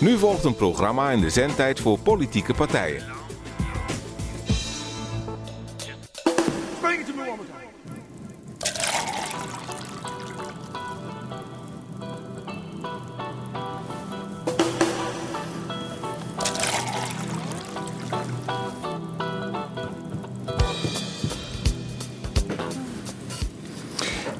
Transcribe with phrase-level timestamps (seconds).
[0.00, 3.02] Nu volgt een programma in de zendtijd voor politieke partijen.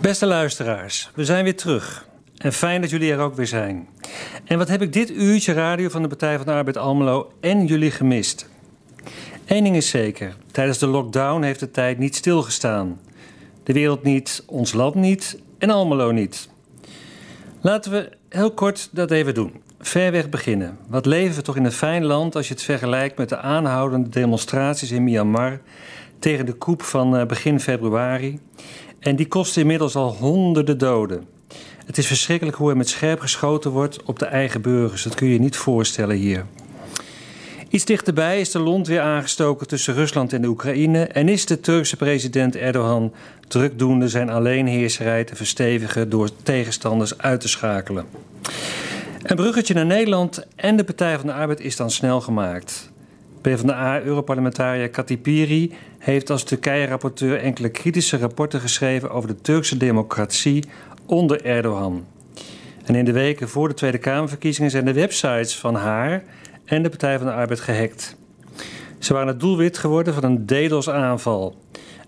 [0.00, 2.08] Beste luisteraars, we zijn weer terug.
[2.36, 3.88] En fijn dat jullie er ook weer zijn.
[4.44, 7.66] En wat heb ik dit uurtje radio van de Partij van de Arbeid Almelo en
[7.66, 8.48] jullie gemist?
[9.46, 13.00] Eén ding is zeker: tijdens de lockdown heeft de tijd niet stilgestaan.
[13.62, 16.48] De wereld niet, ons land niet en Almelo niet.
[17.60, 19.52] Laten we heel kort dat even doen.
[19.80, 20.78] Ver weg beginnen.
[20.88, 24.08] Wat leven we toch in een fijn land als je het vergelijkt met de aanhoudende
[24.08, 25.60] demonstraties in Myanmar
[26.18, 28.40] tegen de koep van eh, begin februari.
[28.98, 31.37] En die kosten inmiddels al honderden doden.
[31.88, 35.02] Het is verschrikkelijk hoe er met scherp geschoten wordt op de eigen burgers.
[35.02, 36.44] Dat kun je niet voorstellen hier.
[37.68, 41.60] Iets dichterbij is de lont weer aangestoken tussen Rusland en de Oekraïne en is de
[41.60, 43.12] Turkse president Erdogan
[43.48, 48.04] drukdoende zijn alleenheerserij te verstevigen door tegenstanders uit te schakelen.
[49.22, 52.90] Een bruggetje naar Nederland en de Partij van de Arbeid is dan snel gemaakt.
[53.40, 60.64] PvdA-europarlementariër Kati Piri heeft als Turkije-rapporteur enkele kritische rapporten geschreven over de Turkse democratie
[61.08, 62.06] onder Erdogan.
[62.84, 66.22] En in de weken voor de Tweede Kamerverkiezingen zijn de websites van haar
[66.64, 68.16] en de Partij van de Arbeid gehackt.
[68.98, 71.56] Ze waren het doelwit geworden van een DDoS-aanval.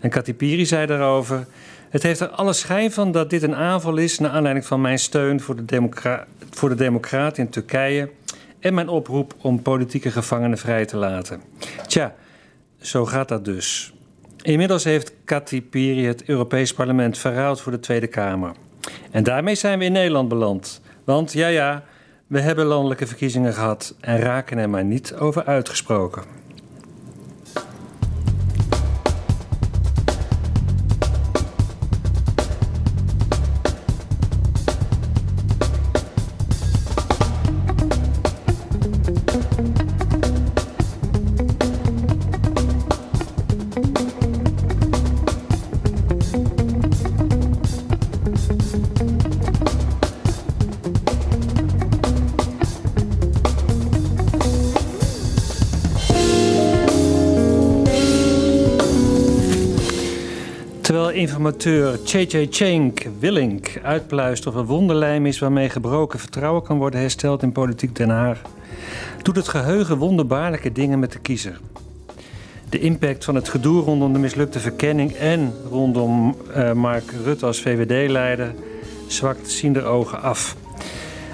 [0.00, 1.46] En Katipiri zei daarover:
[1.88, 4.98] Het heeft er alle schijn van dat dit een aanval is naar aanleiding van mijn
[4.98, 8.10] steun voor de, democra voor de democraten in Turkije
[8.58, 11.40] en mijn oproep om politieke gevangenen vrij te laten.
[11.86, 12.14] Tja,
[12.80, 13.92] zo gaat dat dus.
[14.42, 18.52] Inmiddels heeft Katipiri het Europees Parlement verruild voor de Tweede Kamer.
[19.10, 20.80] En daarmee zijn we in Nederland beland.
[21.04, 21.84] Want ja, ja,
[22.26, 26.39] we hebben landelijke verkiezingen gehad en raken er maar niet over uitgesproken.
[61.56, 62.46] Informateur J.J.
[62.50, 67.96] Cenk Willink uitpluist of er wonderlijm is waarmee gebroken vertrouwen kan worden hersteld in politiek
[67.96, 68.42] Den Haag,
[69.22, 71.60] doet het geheugen wonderbaarlijke dingen met de kiezer.
[72.68, 77.60] De impact van het gedoe rondom de mislukte verkenning en rondom uh, Mark Rutte als
[77.60, 78.54] VVD-leider
[79.06, 80.56] zwakt zien ogen af.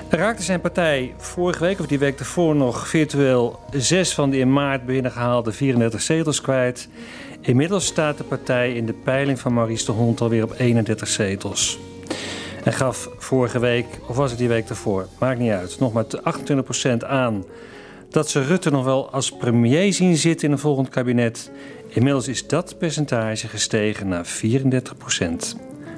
[0.09, 4.39] Er raakte zijn partij vorige week of die week ervoor nog virtueel zes van de
[4.39, 6.89] in maart binnengehaalde 34 zetels kwijt.
[7.47, 11.79] Inmiddels staat de partij in de peiling van Maurice de Hond alweer op 31 zetels.
[12.65, 16.05] En gaf vorige week, of was het die week ervoor, maakt niet uit, nog maar
[17.03, 17.45] 28% aan
[18.11, 21.51] dat ze Rutte nog wel als premier zien zitten in een volgend kabinet.
[21.89, 24.31] Inmiddels is dat percentage gestegen naar 34%.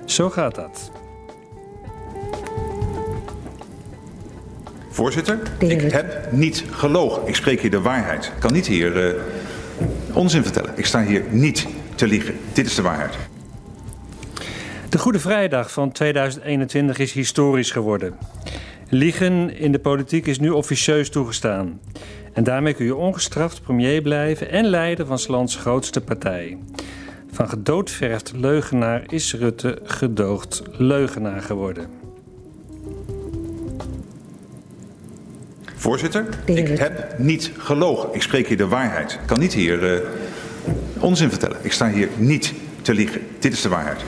[0.04, 0.90] Zo gaat dat.
[4.90, 7.26] Voorzitter, ik heb niet gelogen.
[7.26, 8.24] Ik spreek hier de waarheid.
[8.24, 9.20] Ik kan niet hier uh,
[10.18, 10.72] onzin vertellen.
[10.76, 12.34] Ik sta hier niet te liegen.
[12.52, 13.14] Dit is de waarheid.
[14.88, 18.18] De Goede Vrijdag van 2021 is historisch geworden.
[18.88, 21.80] Liegen in de politiek is nu officieus toegestaan.
[22.32, 26.58] En daarmee kun je ongestraft premier blijven en leider van 's lands grootste partij.
[27.30, 32.07] Van gedoodverfd leugenaar is Rutte gedoogd leugenaar geworden.
[35.78, 38.08] Voorzitter, ik heb niet gelogen.
[38.12, 39.12] Ik spreek hier de waarheid.
[39.12, 40.00] Ik kan niet hier uh,
[40.98, 41.56] onzin vertellen.
[41.60, 42.52] Ik sta hier niet
[42.82, 43.20] te liegen.
[43.38, 44.00] Dit is de waarheid.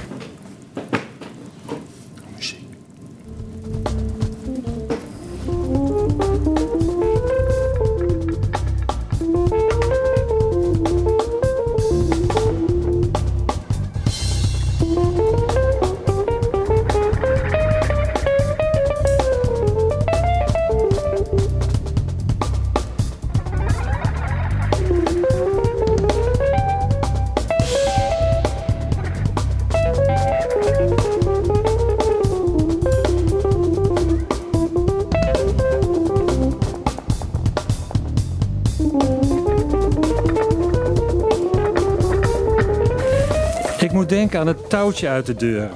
[44.70, 45.70] Touwtje uit de deur.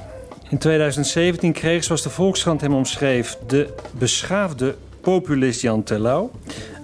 [0.49, 6.31] In 2017 kreeg, zoals de Volkskrant hem omschreef, de beschaafde populist Jan Terlouw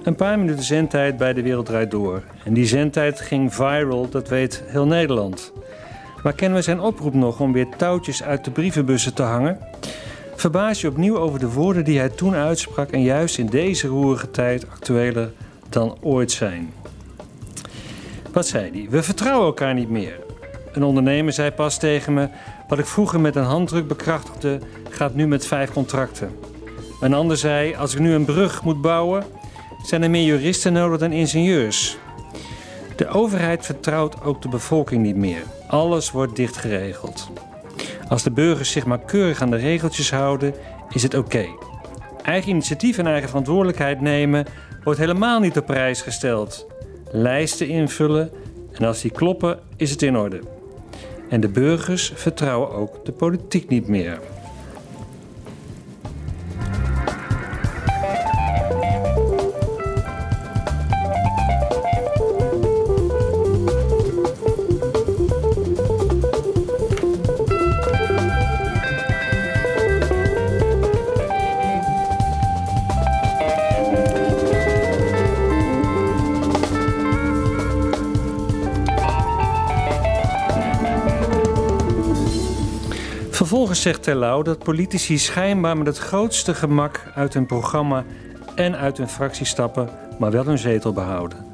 [0.03, 2.23] een paar minuten zendtijd bij De Wereld Door.
[2.43, 5.51] En die zendtijd ging viral, dat weet heel Nederland.
[6.23, 9.57] Maar kennen we zijn oproep nog om weer touwtjes uit de brievenbussen te hangen?
[10.35, 14.31] Verbaas je opnieuw over de woorden die hij toen uitsprak en juist in deze roerige
[14.31, 15.31] tijd actueler
[15.69, 16.73] dan ooit zijn.
[18.31, 18.87] Wat zei hij?
[18.89, 20.30] We vertrouwen elkaar niet meer.
[20.73, 22.27] Een ondernemer zei pas tegen me:
[22.67, 24.59] Wat ik vroeger met een handdruk bekrachtigde,
[24.89, 26.31] gaat nu met vijf contracten.
[26.99, 29.23] Een ander zei: Als ik nu een brug moet bouwen,
[29.83, 31.97] zijn er meer juristen nodig dan ingenieurs.
[32.95, 35.43] De overheid vertrouwt ook de bevolking niet meer.
[35.67, 37.29] Alles wordt dicht geregeld.
[38.07, 40.53] Als de burgers zich maar keurig aan de regeltjes houden,
[40.89, 41.45] is het oké.
[42.23, 44.45] Eigen initiatief en eigen verantwoordelijkheid nemen
[44.83, 46.67] wordt helemaal niet op prijs gesteld.
[47.11, 48.31] Lijsten invullen
[48.71, 50.39] en als die kloppen, is het in orde.
[51.31, 54.19] En de burgers vertrouwen ook de politiek niet meer.
[83.81, 88.03] Zegt Terlouw dat politici schijnbaar met het grootste gemak uit hun programma
[88.55, 89.89] en uit hun fractie stappen,
[90.19, 91.45] maar wel hun zetel behouden.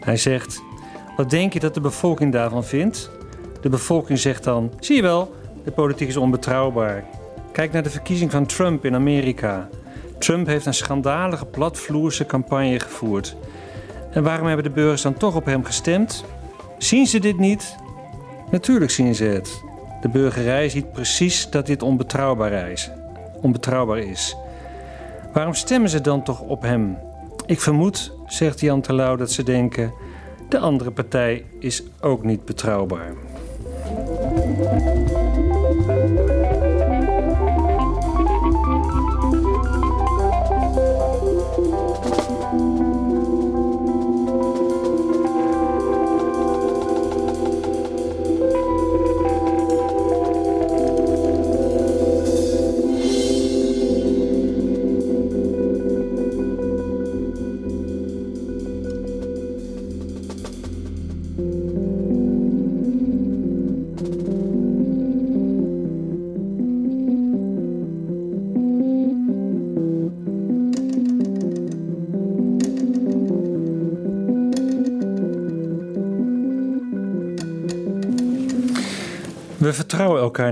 [0.00, 0.62] Hij zegt:
[1.16, 3.10] Wat denk je dat de bevolking daarvan vindt?
[3.60, 5.34] De bevolking zegt dan: Zie je wel,
[5.64, 7.04] de politiek is onbetrouwbaar.
[7.52, 9.68] Kijk naar de verkiezing van Trump in Amerika.
[10.18, 13.36] Trump heeft een schandalige platvloerse campagne gevoerd.
[14.10, 16.24] En waarom hebben de burgers dan toch op hem gestemd?
[16.78, 17.76] Zien ze dit niet?
[18.50, 19.68] Natuurlijk zien ze het.
[20.00, 22.90] De burgerij ziet precies dat dit onbetrouwbaar is.
[23.40, 24.36] Onbetrouwbaar is.
[25.32, 26.98] Waarom stemmen ze dan toch op hem?
[27.46, 29.92] Ik vermoed, zegt Jan Terlouw, dat ze denken...
[30.48, 33.12] de andere partij is ook niet betrouwbaar.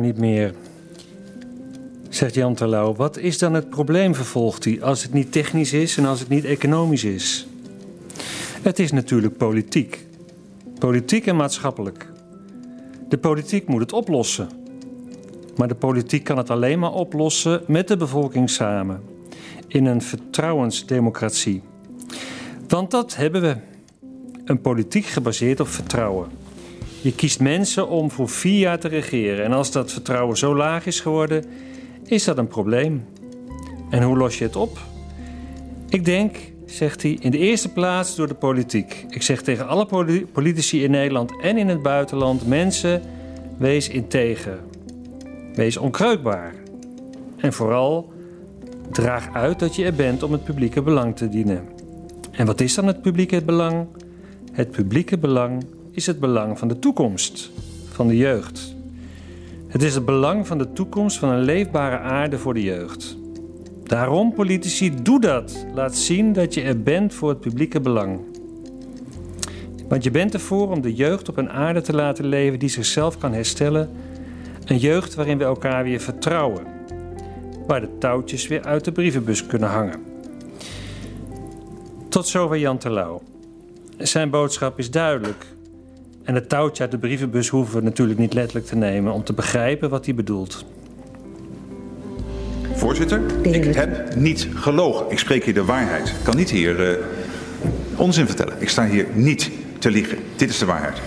[0.00, 0.54] Niet meer,
[2.08, 2.94] zegt Jan Terlouw.
[2.94, 6.28] Wat is dan het probleem, vervolgt hij, als het niet technisch is en als het
[6.28, 7.46] niet economisch is?
[8.62, 10.06] Het is natuurlijk politiek.
[10.78, 12.06] Politiek en maatschappelijk.
[13.08, 14.48] De politiek moet het oplossen.
[15.56, 19.02] Maar de politiek kan het alleen maar oplossen met de bevolking samen.
[19.68, 21.62] In een vertrouwensdemocratie.
[22.68, 23.56] Want dat hebben we.
[24.44, 26.28] Een politiek gebaseerd op vertrouwen.
[27.08, 29.44] Je kiest mensen om voor vier jaar te regeren.
[29.44, 31.44] En als dat vertrouwen zo laag is geworden,
[32.04, 33.04] is dat een probleem.
[33.90, 34.78] En hoe los je het op?
[35.88, 39.06] Ik denk, zegt hij, in de eerste plaats door de politiek.
[39.10, 39.86] Ik zeg tegen alle
[40.32, 43.02] politici in Nederland en in het buitenland: mensen,
[43.58, 44.58] wees integer.
[45.54, 46.54] Wees onkreukbaar.
[47.36, 48.12] En vooral,
[48.90, 51.68] draag uit dat je er bent om het publieke belang te dienen.
[52.30, 53.86] En wat is dan het publieke belang?
[54.52, 57.50] Het publieke belang is het belang van de toekomst,
[57.88, 58.76] van de jeugd.
[59.68, 63.16] Het is het belang van de toekomst van een leefbare aarde voor de jeugd.
[63.84, 65.66] Daarom, politici, doe dat.
[65.74, 68.20] Laat zien dat je er bent voor het publieke belang.
[69.88, 73.18] Want je bent ervoor om de jeugd op een aarde te laten leven die zichzelf
[73.18, 73.90] kan herstellen.
[74.64, 76.66] Een jeugd waarin we elkaar weer vertrouwen.
[77.66, 80.02] Waar de touwtjes weer uit de brievenbus kunnen hangen.
[82.08, 83.22] Tot zover Jan Terlouw.
[83.98, 85.46] Zijn boodschap is duidelijk.
[86.28, 89.32] En het touwtje uit de brievenbus hoeven we natuurlijk niet letterlijk te nemen om te
[89.32, 90.64] begrijpen wat hij bedoelt.
[92.72, 95.06] Voorzitter, ik heb niet gelogen.
[95.08, 96.08] Ik spreek hier de waarheid.
[96.08, 97.04] Ik kan niet hier uh,
[97.96, 98.54] onzin vertellen.
[98.58, 100.18] Ik sta hier niet te liegen.
[100.36, 101.00] Dit is de waarheid.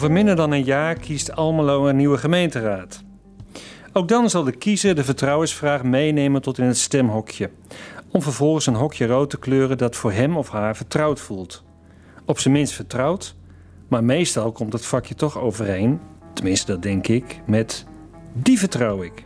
[0.00, 3.02] Over minder dan een jaar kiest Almelo een nieuwe gemeenteraad.
[3.92, 7.50] Ook dan zal de kiezer de vertrouwensvraag meenemen tot in het stemhokje.
[8.10, 11.64] Om vervolgens een hokje rood te kleuren dat voor hem of haar vertrouwd voelt.
[12.24, 13.34] Op zijn minst vertrouwd,
[13.88, 16.00] maar meestal komt het vakje toch overeen,
[16.34, 17.86] tenminste dat denk ik, met
[18.32, 19.24] die vertrouw ik.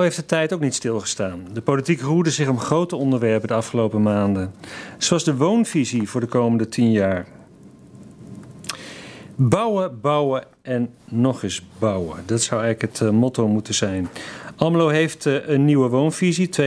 [0.00, 1.46] Heeft de tijd ook niet stilgestaan.
[1.52, 4.52] De politiek roerde zich om grote onderwerpen de afgelopen maanden.
[4.98, 7.26] Zoals de woonvisie voor de komende tien jaar.
[9.36, 12.16] Bouwen, bouwen en nog eens bouwen.
[12.26, 14.08] Dat zou eigenlijk het uh, motto moeten zijn.
[14.56, 16.62] Almelo heeft uh, een nieuwe woonvisie 2020-2030.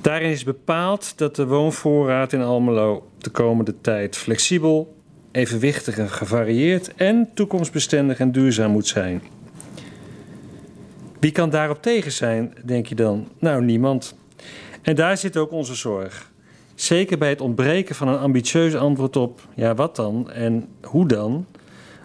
[0.00, 4.96] Daarin is bepaald dat de woonvoorraad in Almelo de komende tijd flexibel,
[5.30, 9.22] evenwichtig en gevarieerd en toekomstbestendig en duurzaam moet zijn.
[11.20, 13.28] Wie kan daarop tegen zijn, denk je dan?
[13.38, 14.14] Nou, niemand.
[14.82, 16.30] En daar zit ook onze zorg.
[16.74, 21.46] Zeker bij het ontbreken van een ambitieus antwoord op ja, wat dan en hoe dan?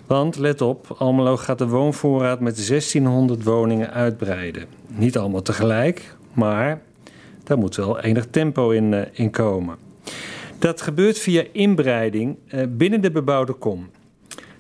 [0.08, 4.66] Want let op, Almelo gaat de woonvoorraad met 1600 woningen uitbreiden.
[4.88, 6.82] Niet allemaal tegelijk, maar
[7.44, 9.76] daar moet wel enig tempo in, uh, in komen.
[10.60, 13.90] Dat gebeurt via inbreiding uh, binnen de bebouwde kom.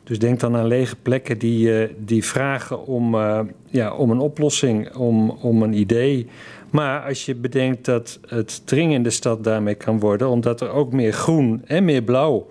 [0.05, 4.19] Dus denk dan aan lege plekken die, uh, die vragen om, uh, ja, om een
[4.19, 6.27] oplossing, om, om een idee.
[6.69, 10.69] Maar als je bedenkt dat het dring in de stad daarmee kan worden, omdat er
[10.69, 12.47] ook meer groen en meer blauw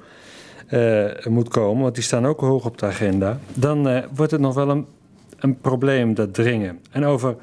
[0.70, 4.54] uh, moet komen, want die staan ook hoog op de agenda, dan wordt het nog
[4.54, 4.87] wel een,
[5.38, 6.80] een probleem, dat dringen.
[6.90, 7.37] En over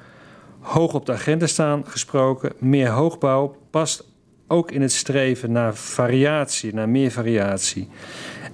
[0.60, 4.08] hoog op de agenda staan gesproken, meer hoogbouw past
[4.48, 7.88] ook in het streven naar variatie, naar meer variatie.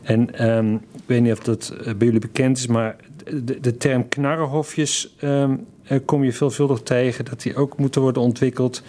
[0.01, 2.95] En ik weet niet of dat bij jullie bekend is, maar
[3.43, 5.65] de, de term knarrenhofjes um,
[6.05, 8.83] kom je veelvuldig tegen, dat die ook moeten worden ontwikkeld.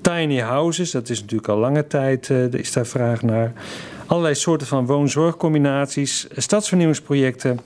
[0.00, 3.52] Tiny houses, dat is natuurlijk al lange tijd, uh, is daar vraag naar.
[4.06, 7.60] Allerlei soorten van woonzorgcombinaties, stadsvernieuwingsprojecten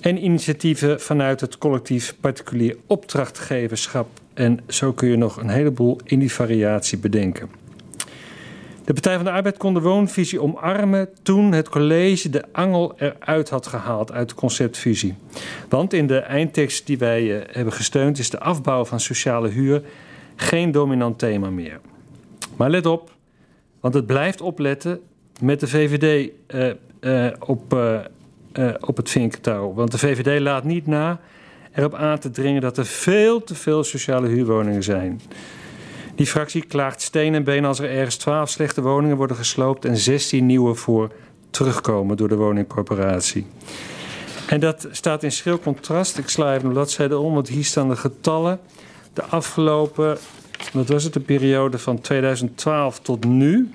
[0.00, 4.08] en initiatieven vanuit het collectief particulier opdrachtgeverschap.
[4.34, 7.65] En zo kun je nog een heleboel in die variatie bedenken.
[8.86, 13.48] De Partij van de Arbeid kon de woonvisie omarmen toen het college de angel eruit
[13.48, 15.14] had gehaald uit de conceptvisie.
[15.68, 19.82] Want in de eindtekst die wij uh, hebben gesteund is de afbouw van sociale huur
[20.36, 21.80] geen dominant thema meer.
[22.56, 23.10] Maar let op,
[23.80, 25.00] want het blijft opletten
[25.40, 27.76] met de VVD uh, uh, op,
[28.80, 29.74] op het vinkentouw.
[29.74, 31.20] Want de VVD laat niet na
[31.74, 35.20] erop aan te dringen dat er veel te veel sociale huurwoningen zijn.
[36.16, 39.96] Die fractie klaagt steen en been als er ergens 12 slechte woningen worden gesloopt en
[39.96, 41.10] 16 nieuwe voor
[41.50, 43.46] terugkomen door de woningcorporatie.
[44.48, 46.18] En dat staat in schril contrast.
[46.18, 48.60] Ik sla even een bladzijde om, want hier staan de getallen.
[49.12, 50.18] De afgelopen,
[50.72, 53.70] wat was het, de periode van 2012 tot nu,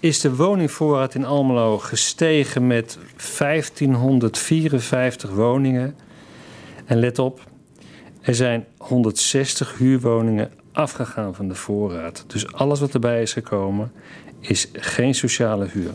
[0.00, 2.98] is de woningvoorraad in Almelo gestegen met
[3.38, 5.96] 1554 woningen.
[6.84, 7.40] En let op,
[8.20, 12.24] er zijn 160 huurwoningen afgegaan van de voorraad.
[12.26, 13.92] Dus alles wat erbij is gekomen
[14.40, 15.90] is geen sociale huur.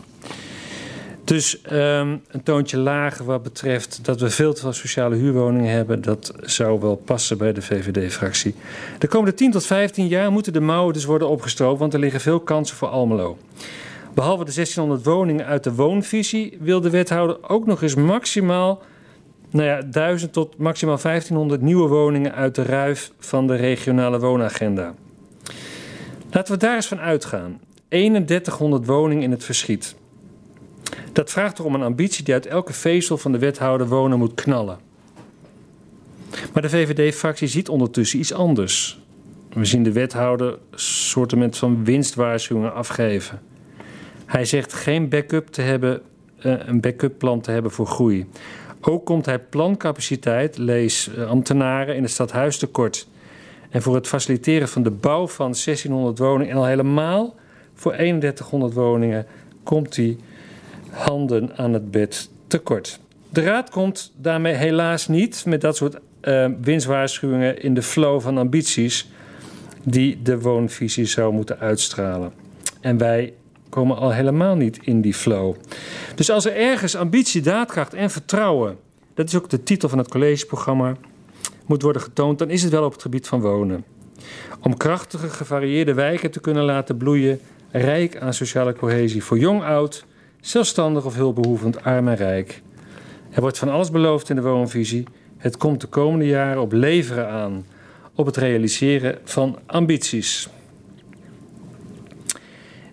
[1.24, 6.02] Dus um, een toontje lager wat betreft dat we veel te veel sociale huurwoningen hebben,
[6.02, 8.54] dat zou wel passen bij de VVD-fractie.
[8.98, 12.20] De komende 10 tot 15 jaar moeten de mouwen dus worden opgestroopt, want er liggen
[12.20, 13.38] veel kansen voor Almelo.
[14.14, 18.82] Behalve de 1600 woningen uit de woonvisie wil de wethouder ook nog eens maximaal
[19.54, 24.94] nou ja, 1000 tot maximaal 1500 nieuwe woningen uit de ruif van de regionale woonagenda.
[26.30, 27.60] Laten we daar eens van uitgaan.
[27.88, 29.96] 3100 woningen in het verschiet.
[31.12, 34.78] Dat vraagt erom een ambitie die uit elke vezel van de wethouder wonen moet knallen.
[36.52, 39.00] Maar de VVD-fractie ziet ondertussen iets anders.
[39.52, 43.40] We zien de wethouder soortement van winstwaarschuwingen afgeven.
[44.26, 46.02] Hij zegt geen backup te hebben,
[46.42, 48.26] uh, een backup plan te hebben voor groei.
[48.86, 53.06] Ook komt hij plancapaciteit, lees uh, ambtenaren, in het stadhuis tekort.
[53.70, 57.34] En voor het faciliteren van de bouw van 1600 woningen en al helemaal
[57.74, 59.26] voor 3100 woningen
[59.62, 60.16] komt hij
[60.90, 63.00] handen aan het bed tekort.
[63.30, 68.38] De Raad komt daarmee helaas niet met dat soort uh, winstwaarschuwingen in de flow van
[68.38, 69.10] ambities
[69.82, 72.32] die de woonvisie zou moeten uitstralen.
[72.80, 73.32] En wij
[73.74, 75.54] komen al helemaal niet in die flow.
[76.14, 78.76] Dus als er ergens ambitie, daadkracht en vertrouwen,
[79.14, 80.96] dat is ook de titel van het collegeprogramma,
[81.66, 83.84] moet worden getoond, dan is het wel op het gebied van wonen.
[84.60, 87.40] Om krachtige, gevarieerde wijken te kunnen laten bloeien,
[87.70, 90.04] rijk aan sociale cohesie voor jong, oud,
[90.40, 92.62] zelfstandig of hulpbehoevend, arm en rijk.
[93.30, 95.04] Er wordt van alles beloofd in de woonvisie.
[95.36, 97.66] Het komt de komende jaren op leveren aan,
[98.14, 100.48] op het realiseren van ambities.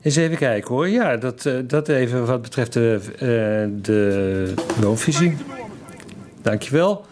[0.01, 0.89] Eens even kijken hoor.
[0.89, 3.19] Ja, dat, uh, dat even wat betreft de, uh,
[3.81, 5.37] de woonvisie.
[6.41, 7.05] Dankjewel.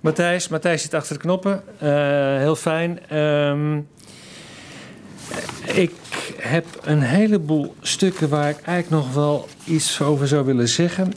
[0.00, 1.62] Matthijs, Matthijs zit achter de knoppen.
[1.82, 1.90] Uh,
[2.36, 3.18] heel fijn.
[3.18, 3.86] Um,
[5.64, 5.92] ik
[6.38, 11.12] heb een heleboel stukken waar ik eigenlijk nog wel iets over zou willen zeggen.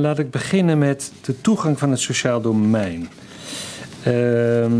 [0.00, 3.08] Laat ik beginnen met de toegang van het sociaal domein.
[3.98, 4.06] Uh,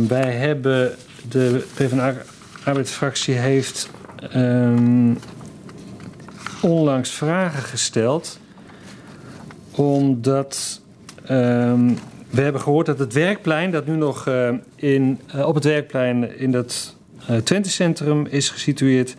[0.08, 0.94] wij hebben,
[1.28, 3.90] de PvdA-arbeidsfractie heeft
[4.36, 5.18] um,
[6.60, 8.38] onlangs vragen gesteld.
[9.70, 10.80] Omdat
[11.30, 11.98] um,
[12.30, 16.38] we hebben gehoord dat het werkplein, dat nu nog uh, in, uh, op het werkplein
[16.38, 16.96] in dat
[17.30, 19.14] uh, Twente-centrum is gesitueerd,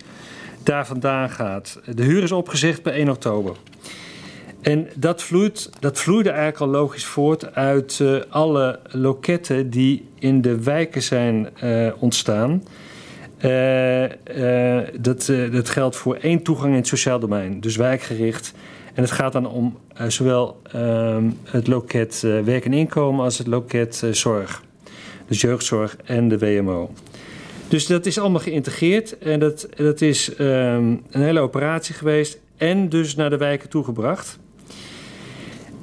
[0.63, 1.79] daar vandaan gaat.
[1.95, 3.55] De huur is opgezegd bij 1 oktober.
[4.61, 10.63] En dat, vloeit, dat vloeide eigenlijk al logisch voort uit alle loketten die in de
[10.63, 11.49] wijken zijn
[11.99, 12.63] ontstaan.
[13.45, 14.05] Uh,
[14.99, 18.53] dat, dat geldt voor één toegang in het sociaal domein, dus wijkgericht.
[18.93, 24.03] En het gaat dan om zowel ehm, het loket werk en inkomen als het loket
[24.11, 24.63] zorg.
[25.27, 26.91] Dus jeugdzorg en de WMO.
[27.67, 32.89] Dus dat is allemaal geïntegreerd en dat, dat is um, een hele operatie geweest en
[32.89, 34.39] dus naar de wijken toegebracht.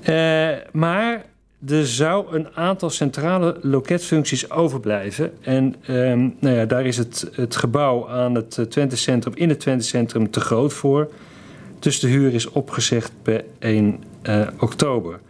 [0.09, 1.25] Uh, maar
[1.69, 5.33] er zou een aantal centrale loketfuncties overblijven.
[5.41, 9.61] En um, nou ja, daar is het, het gebouw aan het Twente Centrum, in het
[9.61, 11.11] Twente Centrum te groot voor.
[11.79, 15.21] Dus de huur is opgezegd per 1 uh, oktober.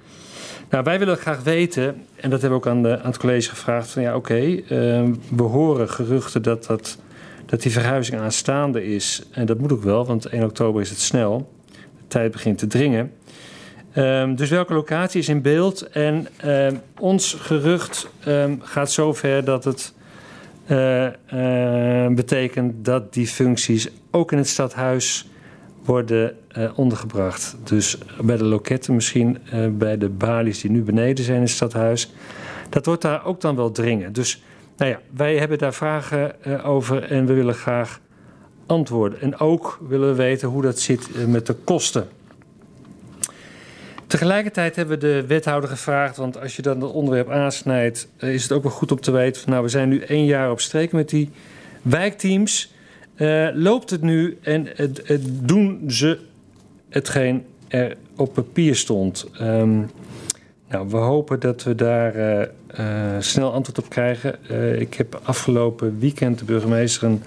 [0.70, 1.85] Nou, wij willen graag weten,
[2.16, 4.62] en dat hebben we ook aan, de, aan het college gevraagd: van ja, oké, uh,
[5.31, 6.99] we horen geruchten dat, dat,
[7.46, 9.22] dat die verhuizing aanstaande is.
[9.31, 11.53] En dat moet ook wel, want 1 oktober is het snel.
[11.72, 13.12] De tijd begint te dringen.
[13.99, 15.89] Um, dus welke locatie is in beeld?
[15.89, 19.95] En um, ons gerucht um, gaat zover dat het
[20.67, 25.29] uh, betekent dat die functies ook in het stadhuis
[25.85, 27.57] worden uh, ondergebracht.
[27.65, 31.53] Dus bij de loketten, misschien uh, bij de balies die nu beneden zijn in het
[31.53, 32.13] stadhuis.
[32.69, 34.13] Dat wordt daar ook dan wel dringen.
[34.13, 34.43] Dus
[34.77, 38.01] nou ja, wij hebben daar vragen over en we willen graag
[38.67, 39.21] antwoorden.
[39.21, 42.09] En ook willen we weten hoe dat zit met de kosten.
[44.07, 48.53] Tegelijkertijd hebben we de wethouder gevraagd, want als je dan het onderwerp aansnijdt, is het
[48.53, 49.42] ook wel goed om te weten.
[49.42, 51.31] Van, nou, we zijn nu één jaar op streek met die
[51.83, 52.75] wijkteams.
[53.16, 54.69] Uh, loopt het nu en
[55.23, 56.19] doen ze
[56.88, 59.27] hetgeen er op papier stond?
[59.40, 59.90] Um,
[60.69, 62.16] nou, we hopen dat we daar
[62.81, 64.38] uh, snel antwoord op krijgen.
[64.81, 67.23] Ik heb afgelopen weekend de burgemeester een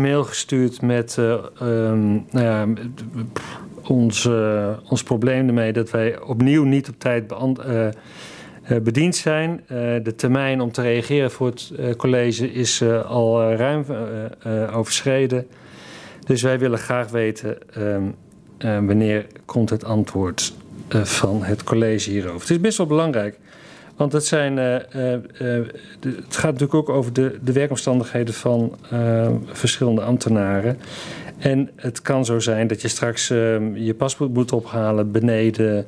[0.00, 2.66] mail gestuurd met um, nou ja,
[3.88, 4.28] ons,
[4.88, 7.94] ons probleem ermee dat wij opnieuw niet op tijd beantwoorden
[8.70, 9.50] uh, bediend zijn.
[9.50, 13.84] Uh, de termijn om te reageren voor het uh, college is al ruim
[14.72, 15.46] overschreden.
[16.26, 18.14] Dus wij willen graag weten um,
[18.86, 20.54] wanneer komt het antwoord
[20.88, 22.40] van het college hierover.
[22.40, 23.38] Het is best wel belangrijk.
[23.96, 28.76] Want het, zijn, het gaat natuurlijk ook over de, de werkomstandigheden van
[29.52, 30.78] verschillende ambtenaren.
[31.38, 35.86] En het kan zo zijn dat je straks ehm, je paspoort moet ophalen beneden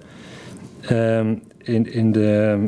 [0.91, 2.59] um, in, in de.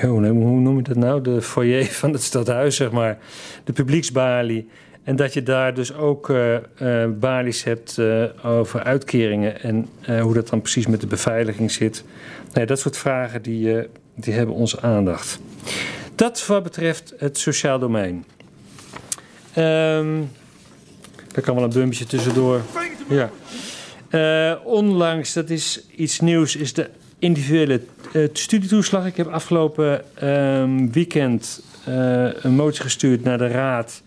[0.00, 1.22] Hoe noem je dat nou?
[1.22, 3.18] De foyer van het stadhuis, zeg maar.
[3.64, 4.68] De publieksbalie.
[5.04, 9.88] En dat je daar dus ook uh, uh, balies hebt uh, over uitkeringen en
[10.20, 12.04] hoe dat dan precies met de beveiliging zit.
[12.52, 15.40] Nee, dat soort vragen die, die hebben onze aandacht.
[16.14, 18.24] Dat wat betreft het sociaal domein.
[19.58, 20.30] Um,
[21.32, 22.60] daar kan wel een bumpje tussendoor.
[23.08, 23.30] Ja.
[24.10, 27.80] Uh, onlangs, dat is iets nieuws, is de individuele
[28.12, 29.06] uh, studietoeslag.
[29.06, 31.62] Ik heb afgelopen uh, weekend
[32.42, 34.02] een motie gestuurd naar de Raad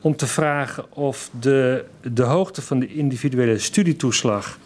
[0.00, 4.58] om te vragen of de, de hoogte van de individuele studietoeslag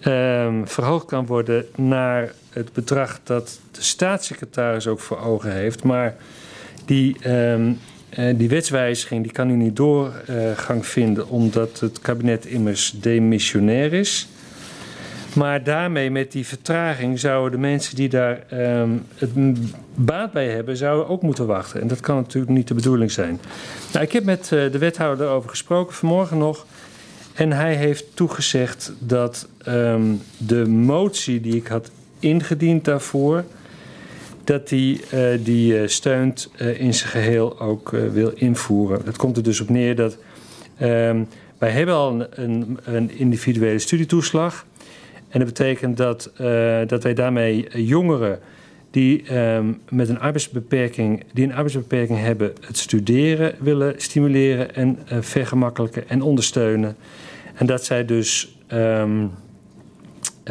[0.00, 5.82] um, verhoogd kan worden naar het bedrag dat de staatssecretaris ook voor ogen heeft.
[5.82, 6.16] Maar
[6.84, 7.80] die, um,
[8.36, 14.28] die wetswijziging die kan nu niet doorgang vinden, omdat het kabinet immers demissionair is.
[15.34, 19.06] Maar daarmee, met die vertraging, zouden de mensen die daar um,
[19.94, 21.80] baat bij hebben, zouden ook moeten wachten.
[21.80, 23.40] En dat kan natuurlijk niet de bedoeling zijn.
[23.92, 26.66] Nou, ik heb met uh, de wethouder erover gesproken vanmorgen nog.
[27.34, 33.44] En hij heeft toegezegd dat um, de motie die ik had ingediend daarvoor,
[34.44, 39.00] dat hij uh, die uh, steunt uh, in zijn geheel ook wil invoeren.
[39.04, 40.16] Het komt er dus op neer dat
[40.82, 41.28] um,
[41.58, 44.66] wij hebben al een, een, individuele studietoeslag.
[45.28, 46.30] En dat betekent dat,
[46.86, 48.38] dat wij daarmee jongeren
[48.90, 56.08] die um, met een arbeidsbeperking, die een arbeidsbeperking hebben, het studeren willen stimuleren en vergemakkelijken
[56.08, 56.96] en ondersteunen.
[57.54, 59.30] En dat zij dus um,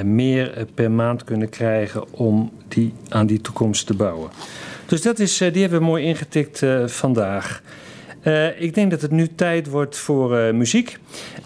[0.02, 4.30] meer per maand kunnen krijgen om die, aan die toekomst te bouwen.
[4.86, 7.62] Dus dat is, uh, die hebben we mooi ingetikt uh, vandaag.
[8.24, 10.98] Uh, ik denk dat het nu tijd wordt voor muziek.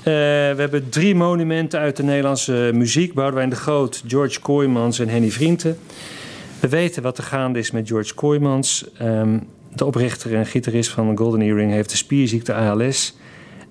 [0.04, 0.12] We
[0.58, 3.14] hebben drie monumenten uit de Nederlandse muziek.
[3.14, 5.78] Boudewijn de Groot, George Kooijmans en Henny Vrienden.
[6.60, 8.86] We weten wat er gaande is met George Kooijmans.
[9.02, 13.18] Um, de oprichter en gitarist van Golden Earring heeft de spierziekte ALS.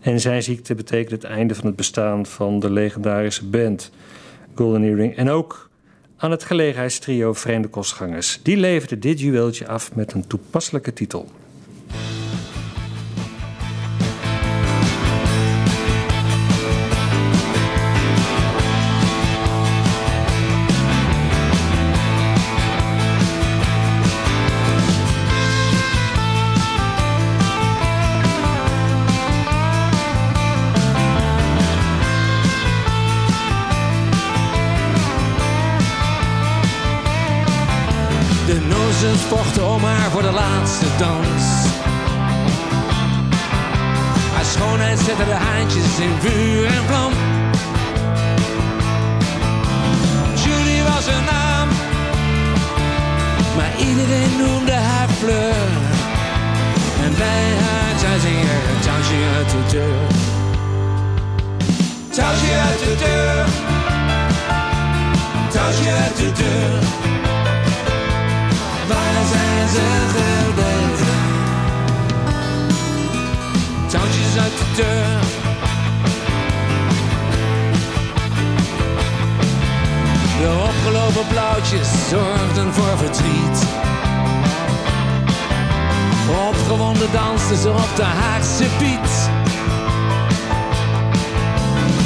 [0.01, 3.91] En zijn ziekte betekent het einde van het bestaan van de legendarische band
[4.55, 5.17] Golden Earring.
[5.17, 5.66] En ook
[6.17, 8.41] aan het gelegenheidstrio Vreemde Kostgangers.
[8.43, 11.29] Die leverde dit juweeltje af met een toepasselijke titel.
[66.37, 66.87] Deur
[69.29, 71.15] zijn ze gebleven?
[74.39, 75.21] Uit de deur.
[80.41, 83.67] De opgelopen blauwtjes zorgden voor verdriet.
[86.49, 89.31] Opgewonden dansten ze op de Haagse Piet.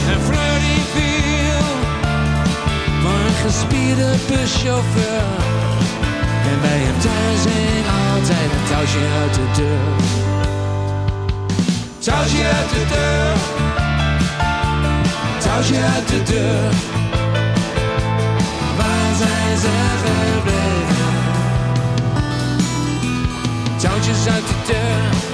[0.08, 0.79] En Fleur
[3.44, 5.24] gespierde buschauffeur.
[6.50, 9.94] En bij hem thuis hing altijd een touwtje uit de deur.
[11.98, 13.36] Touwtje uit de deur.
[15.38, 16.72] Touwtje uit de deur.
[18.76, 19.74] Waar zijn ze
[20.04, 21.10] gebleven?
[23.76, 25.28] Touwtjes uit de deur.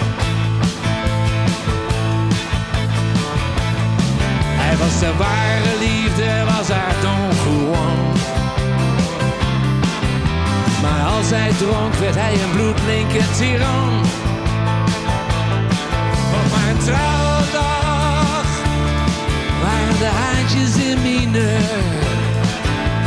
[4.59, 6.96] Hij was de ware liefde, was haar
[11.27, 14.01] Als hij dronk werd hij een bloedlinker tiran.
[16.39, 18.47] Op mijn trouwdag
[19.63, 21.85] waren de haantjes in mineur.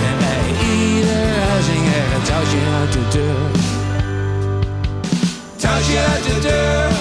[0.07, 3.51] En bij ieder huizing er een touwtje uit de deur.
[5.55, 6.91] Touwtje uit de deur.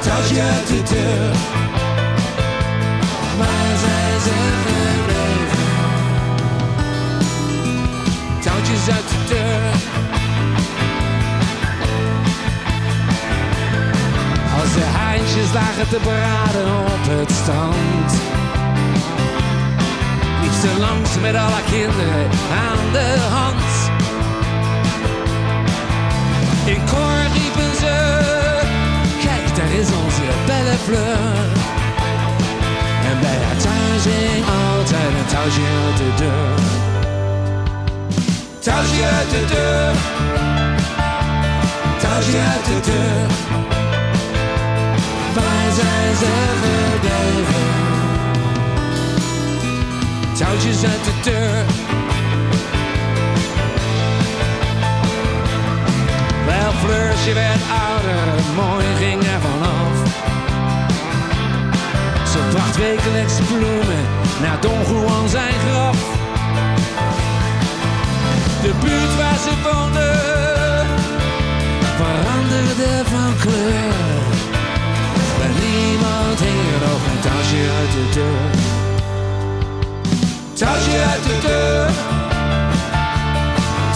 [0.00, 1.65] Touwtje uit de deur.
[15.36, 18.10] Haantjes lagen te braden op het strand.
[20.42, 22.28] Liep ze langs met alle kinderen
[22.68, 23.70] aan de hand.
[26.64, 27.96] In koor riepen ze,
[29.26, 31.44] kijk daar is onze belle fleur.
[33.10, 36.84] En bij haar thuis hing altijd een touwtje uit de deur
[38.60, 39.94] touwtje uit de deur.
[41.98, 43.65] Touwtje uit de deur.
[45.76, 47.76] Zijn ze gebleven?
[50.36, 51.64] touwtjes uit de deur.
[56.46, 59.94] Wel, Fleurs, je werd ouder, het mooie ging er vanaf.
[62.32, 64.04] Ze bracht wekelijks bloemen
[64.42, 65.98] naar Don Juan zijn graf.
[68.62, 70.14] De buurt waar ze woonde
[71.96, 74.05] veranderde van kleur.
[76.40, 78.50] Niemand hing er nog een touwtje uit de deur.
[80.52, 81.90] Touwtje uit de deur.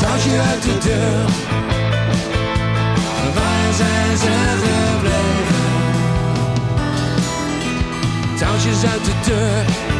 [0.00, 1.24] Touwtje uit de deur.
[3.34, 5.58] Waar zijn ze gebleven?
[8.38, 9.99] Touwtjes uit de deur.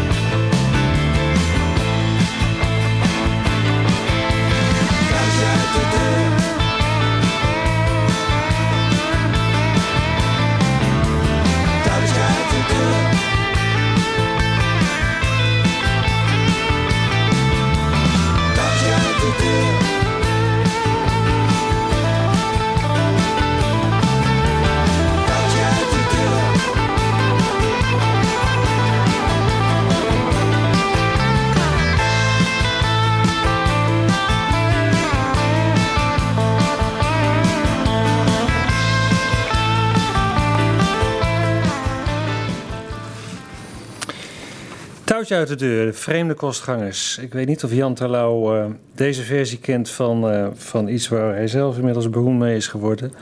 [45.20, 47.18] Touwtje uit de deur, vreemde kostgangers.
[47.18, 51.35] Ik weet niet of Jan Terlouw eh, deze versie kent van, eh, van iets waar
[51.35, 53.12] hij zelf inmiddels beroemd mee is geworden.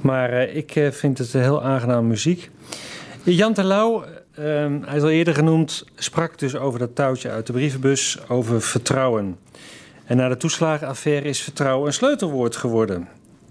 [0.00, 2.50] Maar eh, ik vind het heel aangename muziek.
[3.22, 4.04] Jan Terlouw,
[4.84, 9.38] hij is al eerder genoemd, sprak dus over dat touwtje uit de brievenbus, over vertrouwen.
[10.04, 13.08] En na de toeslagenaffaire is vertrouwen een sleutelwoord geworden.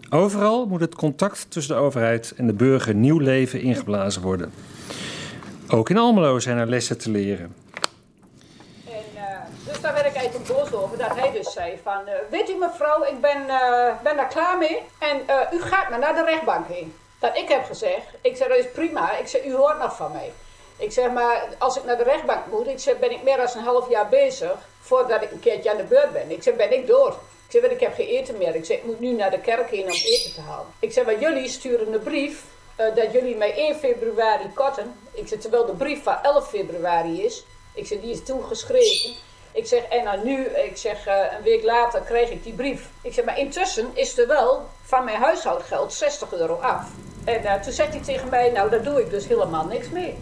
[0.10, 4.51] Overal moet het contact tussen de overheid en de burger nieuw leven ingeblazen worden.
[5.67, 7.63] Ook in Almelo zijn er lessen te leren.
[9.75, 12.07] Dus daar werd ik eigenlijk boos over dat hij dus zei van...
[12.07, 15.89] eh, weet u mevrouw, ik ben, eh, ben daar klaar mee en eh, u gaat
[15.89, 16.95] maar naar de rechtbank heen.
[17.19, 20.11] Dat ik heb gezegd, ik zeg dat is prima, ik zeg u hoort nog van
[20.11, 20.31] mij.
[20.77, 23.47] Ik zeg maar, als ik naar de rechtbank moet, ik zeg ben ik meer dan
[23.55, 24.55] een half jaar bezig...
[24.81, 26.31] voordat ik een keertje aan de beurt ben.
[26.31, 27.19] Ik zeg ben ik door.
[27.47, 28.55] Ik zeg, ik heb geen eten meer.
[28.55, 30.67] Ik zeg, ik moet nu naar de kerk heen om eten te halen.
[30.79, 32.43] Ik zeg, maar jullie sturen een brief
[32.75, 34.95] dat jullie mij 1 februari korten.
[35.13, 37.43] Ik zeg, terwijl de brief van 11 februari is.
[37.73, 39.15] Ik zeg, die is toen geschreven.
[39.56, 42.89] Ik zeg, en dan nu, ik zeg, eh, een week later kreeg ik die brief.
[43.02, 46.88] Ik zeg, maar intussen is er wel van mijn huishoudgeld 60 euro af.
[47.26, 50.15] En eh, toen zei hij tegen mij, nou daar doe ik dus helemaal niks mee.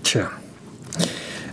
[0.00, 0.30] Tja.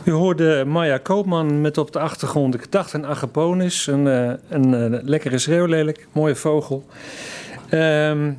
[0.06, 3.88] U hoorde Maya Koopman met op de achtergrond Ik dacht een agaponis.
[3.88, 6.86] Een, eh, een, eh, lekkere schreeuwlelijk, mooie vogel.
[7.70, 8.32] Ehm,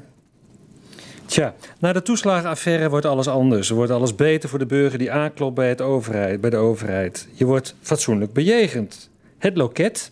[1.37, 3.68] tja, na de toeslagenaffaire wordt alles anders.
[3.68, 7.29] Wordt alles beter voor de burger die aanklopt bij, het overheid, bij de overheid.
[7.33, 9.11] Je wordt fatsoenlijk bejegend.
[9.38, 10.11] Het loket,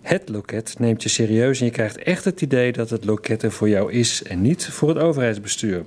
[0.00, 3.52] het loket neemt je serieus en je krijgt echt het idee dat het loket er
[3.52, 5.82] voor jou is en niet voor het overheidsbestuur.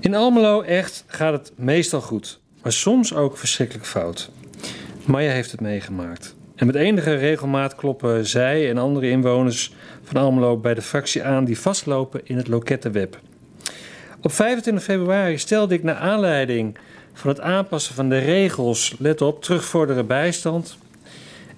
[0.00, 4.30] In Almelo echt gaat het meestal goed, maar soms ook verschrikkelijk fout.
[5.04, 6.34] Maya heeft het meegemaakt.
[6.54, 11.44] En met enige regelmaat kloppen zij en andere inwoners van Almelo bij de fractie aan
[11.44, 13.18] die vastlopen in het lokettenweb.
[14.22, 16.78] Op 25 februari stelde ik naar aanleiding
[17.12, 20.78] van het aanpassen van de regels, let op, terugvorderen bijstand.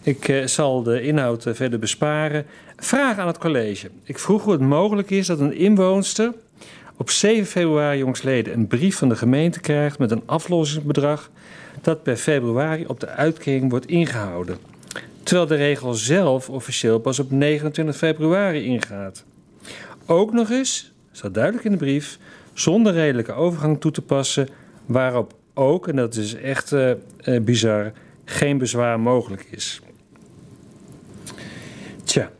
[0.03, 2.47] Ik eh, zal de inhoud eh, verder besparen.
[2.77, 3.91] Vraag aan het college.
[4.03, 6.33] Ik vroeg hoe het mogelijk is dat een inwoonster
[6.97, 11.31] op 7 februari jongsleden een brief van de gemeente krijgt met een aflossingsbedrag
[11.83, 14.59] dat per februari op de uitkering wordt ingehouden.
[15.23, 19.25] Terwijl de regel zelf officieel pas op 29 februari ingaat.
[20.07, 22.19] Ook nog eens, staat duidelijk in de brief,
[22.61, 24.49] zonder redelijke overgang toe te passen,
[24.87, 27.93] waarop ook, en dat is echt eh, eh, bizar,
[28.25, 29.81] geen bezwaar mogelijk is.
[32.05, 32.31] Tja,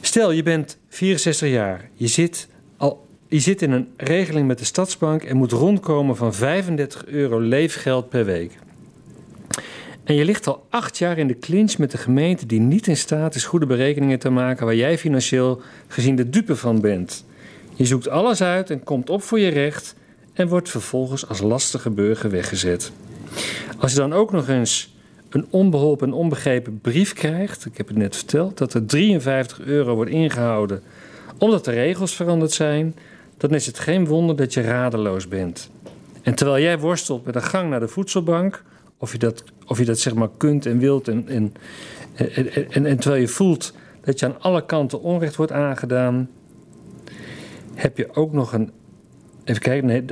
[0.00, 4.64] stel je bent 64 jaar, je zit, al, je zit in een regeling met de
[4.64, 8.58] Stadsbank en moet rondkomen van 35 euro leefgeld per week.
[10.04, 12.96] En je ligt al acht jaar in de clinch met de gemeente die niet in
[12.96, 17.25] staat is goede berekeningen te maken waar jij financieel gezien de dupe van bent.
[17.76, 19.94] Je zoekt alles uit en komt op voor je recht
[20.32, 22.92] en wordt vervolgens als lastige burger weggezet.
[23.78, 24.94] Als je dan ook nog eens
[25.30, 29.94] een onbeholpen en onbegrepen brief krijgt, ik heb het net verteld, dat er 53 euro
[29.94, 30.82] wordt ingehouden
[31.38, 32.96] omdat de regels veranderd zijn,
[33.36, 35.70] dan is het geen wonder dat je radeloos bent.
[36.22, 38.62] En terwijl jij worstelt met een gang naar de voedselbank,
[38.98, 41.54] of je dat, of je dat zeg maar kunt en wilt, en, en,
[42.14, 46.28] en, en, en terwijl je voelt dat je aan alle kanten onrecht wordt aangedaan,
[47.76, 48.70] heb je ook nog een
[49.46, 49.86] Even kijken.
[49.86, 50.04] Nee,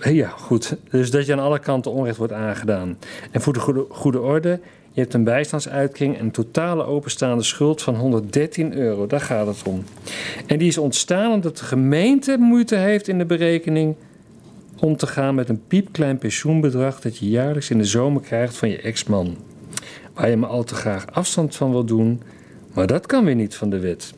[0.00, 0.76] eh, ja, goed.
[0.90, 2.98] Dus dat je aan alle kanten onrecht wordt aangedaan.
[3.30, 4.60] En voor de goede, goede orde,
[4.92, 9.06] je hebt een bijstandsuitkering en een totale openstaande schuld van 113 euro.
[9.06, 9.84] Daar gaat het om.
[10.46, 13.94] En die is ontstaan omdat de gemeente moeite heeft in de berekening
[14.78, 18.68] om te gaan met een piepklein pensioenbedrag dat je jaarlijks in de zomer krijgt van
[18.68, 19.36] je ex-man.
[20.14, 22.22] Waar je me al te graag afstand van wil doen,
[22.74, 24.14] maar dat kan weer niet van de wet.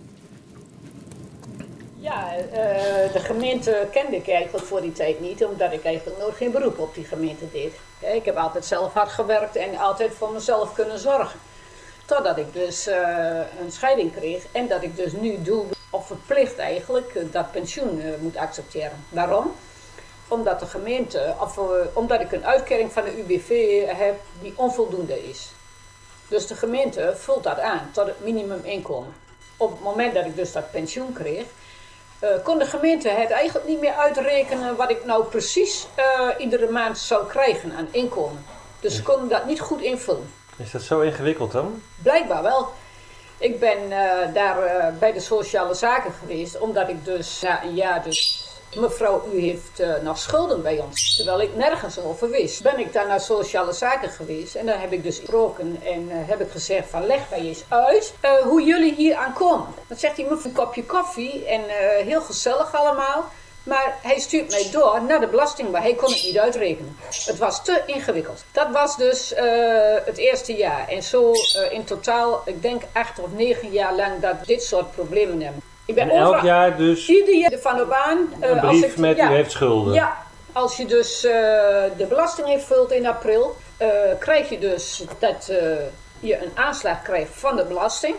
[2.12, 6.36] Ja, eh, de gemeente kende ik eigenlijk voor die tijd niet, omdat ik eigenlijk nooit
[6.36, 7.72] geen beroep op die gemeente deed.
[8.00, 11.40] Ik heb altijd zelf hard gewerkt en altijd voor mezelf kunnen zorgen.
[12.04, 16.58] Totdat ik dus eh, een scheiding kreeg en dat ik dus nu doe, of verplicht
[16.58, 19.04] eigenlijk, eh, dat pensioen moet accepteren.
[19.08, 19.54] Waarom?
[20.28, 21.58] Omdat de gemeente, of
[21.92, 25.50] omdat ik een uitkering van de UWV heb die onvoldoende is.
[26.28, 29.14] Dus de gemeente vult dat aan tot het minimuminkomen.
[29.56, 31.44] Op het moment dat ik dus dat pensioen kreeg,
[32.22, 36.70] eh, kon de gemeente het eigenlijk niet meer uitrekenen wat ik nou precies eh, iedere
[36.70, 38.44] maand zou krijgen aan inkomen.
[38.80, 40.32] Dus ze konden dat niet goed invullen.
[40.56, 41.82] Is dat zo ingewikkeld dan?
[42.02, 42.68] Blijkbaar wel.
[43.38, 44.56] Ik ben eh, daar
[44.98, 48.46] bij de sociale zaken geweest, omdat ik dus na een jaar dus...
[48.74, 51.16] Mevrouw, u heeft eh, nog schulden bij ons.
[51.16, 52.62] Terwijl ik nergens over wist.
[52.62, 54.54] Ben ik daar naar sociale zaken geweest.
[54.54, 57.64] En dan heb ik dus gesproken en eh, heb ik gezegd van leg mij eens
[57.68, 59.66] uit eh, hoe jullie hier aan komen.
[59.86, 61.60] Dan zegt hij, mevrouw, een kopje koffie en
[62.04, 63.24] heel gezellig allemaal.
[63.62, 66.96] Maar hij stuurt mij door naar de belasting, maar hij kon het niet uitrekenen.
[67.24, 68.44] Het was te ingewikkeld.
[68.52, 69.32] Dat was dus
[70.04, 70.88] het eerste jaar.
[70.88, 71.32] En zo
[71.70, 75.62] in totaal, ik denk acht of negen jaar lang dat dit soort problemen hebben.
[75.98, 78.34] Elk overal- jaar dus Ieder jaar van op aan.
[78.40, 79.94] eh, een als ik- met ja, u heeft schulden.
[79.94, 80.16] Ja,
[80.52, 81.32] als je dus eh,
[81.96, 85.46] de belasting heeft vult in april, eh, krijg je dus dat
[86.20, 88.14] je een aanslag krijgt van de belasting.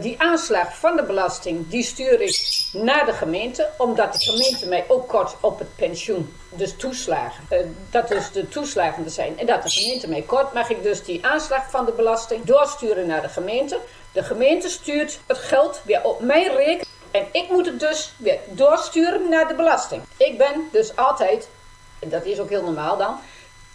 [0.00, 2.38] Die aanslag van de belasting, die stuur ik
[2.72, 7.44] naar de gemeente, omdat de gemeente mij ook kort op het pensioen, dus toeslagen,
[7.90, 11.26] dat dus de toeslagen zijn, en dat de gemeente mij kort, mag ik dus die
[11.26, 13.78] aanslag van de belasting doorsturen naar de gemeente.
[14.12, 18.38] De gemeente stuurt het geld weer op mijn rekening en ik moet het dus weer
[18.48, 20.02] doorsturen naar de belasting.
[20.16, 21.48] Ik ben dus altijd,
[21.98, 23.20] en dat is ook heel normaal dan,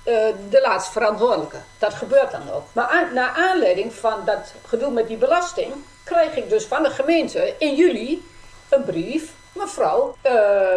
[0.04, 0.14] eh,
[0.50, 1.58] de laatste verantwoordelijke.
[1.78, 2.64] Dat gebeurt dan ook.
[2.72, 5.74] Maar naar aanleiding van dat gedoe met die belasting,
[6.04, 8.26] krijg ik dus van de gemeente in juli
[8.70, 9.32] een brief.
[9.58, 10.34] Mevrouw, eh,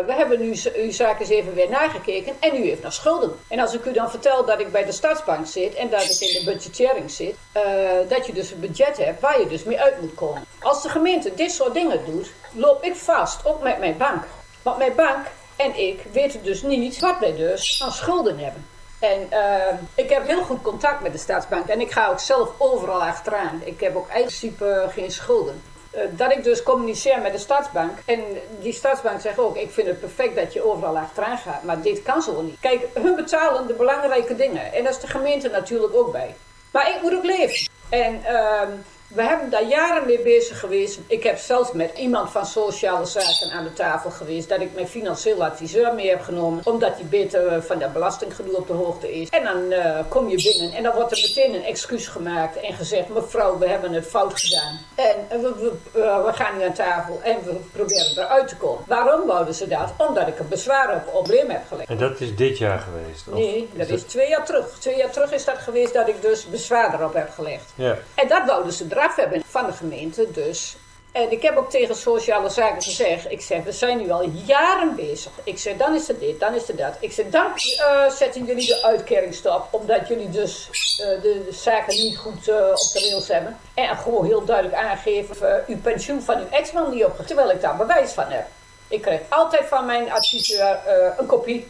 [0.06, 3.32] we hebben nu uw zaak eens even weer nagekeken en u heeft nog schulden.
[3.48, 6.20] En als ik u dan vertel dat ik bij de Stadsbank zit en dat ik
[6.20, 7.62] in de budgettering zit, eh,
[8.08, 10.44] dat je dus een budget hebt waar je dus mee uit moet komen.
[10.60, 14.24] Als de gemeente dit soort dingen doet, loop ik vast, ook met mijn bank.
[14.62, 18.66] Want mijn bank en ik weten dus niet wat wij dus aan schulden hebben.
[19.00, 22.50] En eh, ik heb heel goed contact met de staatsbank en ik ga ook zelf
[22.58, 23.62] overal achteraan.
[23.64, 25.62] Ik heb ook in principe geen schulden.
[25.90, 27.98] Eh, dat ik dus communiceer met de staatsbank.
[28.04, 28.24] En
[28.60, 31.62] die staatsbank zegt ook, ik vind het perfect dat je overal achteraan gaat.
[31.62, 32.60] Maar dit kan zo niet.
[32.60, 34.72] Kijk, hun betalen de belangrijke dingen.
[34.72, 36.34] En daar is de gemeente natuurlijk ook bij.
[36.70, 37.70] Maar ik moet ook leven.
[37.88, 38.70] En ehm,
[39.14, 40.98] we hebben daar jaren mee bezig geweest.
[41.06, 44.48] Ik heb zelfs met iemand van sociale zaken aan de tafel geweest.
[44.48, 46.60] Dat ik mijn financieel adviseur mee heb genomen.
[46.64, 49.28] Omdat die beter eh, van dat belastinggedoe op de hoogte is.
[49.28, 52.60] En dan eh, kom je binnen en dan wordt er meteen een excuus gemaakt.
[52.60, 54.78] En gezegd, mevrouw, we hebben het fout gedaan.
[54.94, 55.54] En eh, we,
[55.92, 58.84] we, we gaan nu aan tafel en we proberen eruit te komen.
[58.86, 59.92] Waarom wouden ze dat?
[59.96, 61.88] Omdat ik een bezwaar op probleem heb gelegd.
[61.88, 63.28] En dat is dit jaar geweest?
[63.28, 64.78] of Nee, dat is twee jaar terug.
[64.78, 67.72] Twee jaar terug is dat geweest dat ik dus bezwaar erop heb gelegd.
[67.74, 67.96] Ja.
[68.14, 70.76] En dat wouden ze eraf hebben van de gemeente dus.
[71.12, 74.94] En ik heb ook tegen sociale zaken gezegd, ik zeg, we zijn nu al jaren
[74.94, 75.32] bezig.
[75.44, 76.96] Ik zeg, dan is het dit, dan is het dat.
[77.00, 81.52] Ik zeg, dan eh, zetten jullie de uitkering stop, omdat jullie dus eh, de, de
[81.52, 83.58] zaken niet goed eh, op de rails hebben.
[83.74, 87.76] En gewoon heel duidelijk aangeven, uw pensioen van uw ex-man niet opgegeven, terwijl ik daar
[87.76, 88.46] bewijs van heb.
[88.88, 90.78] Ik kreeg altijd van mijn adviseur
[91.18, 91.66] een kopie.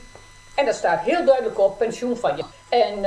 [0.54, 2.44] En daar staat heel duidelijk op, pensioen van je.
[2.68, 3.04] En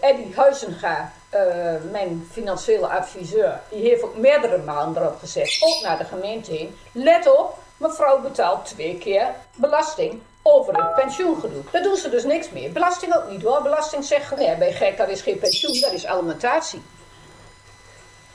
[0.00, 5.98] Eddie Huizenga, eh, mijn financiële adviseur, die heeft ook meerdere maanden erop gezet, ook naar
[5.98, 6.78] de gemeente heen.
[6.92, 11.62] Let op, mevrouw betaalt twee keer belasting over het pensioengedoe.
[11.70, 12.72] Daar doen ze dus niks meer.
[12.72, 13.62] Belasting ook niet hoor.
[13.62, 16.82] Belasting zegt, nee, ben je gek, dat is geen pensioen, dat is alimentatie.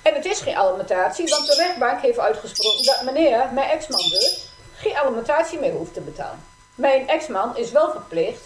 [0.01, 4.51] En het is geen alimentatie, want de rechtbank heeft uitgesproken dat meneer, mijn ex-man dus,
[4.75, 6.43] geen alimentatie meer hoeft te betalen.
[6.75, 8.41] Mijn ex-man is wel verplicht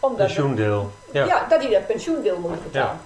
[0.00, 0.90] omdat Pensioendeel.
[1.12, 1.24] ja.
[1.24, 1.46] Ja.
[1.48, 3.00] dat hij dat pensioendeel moet betalen.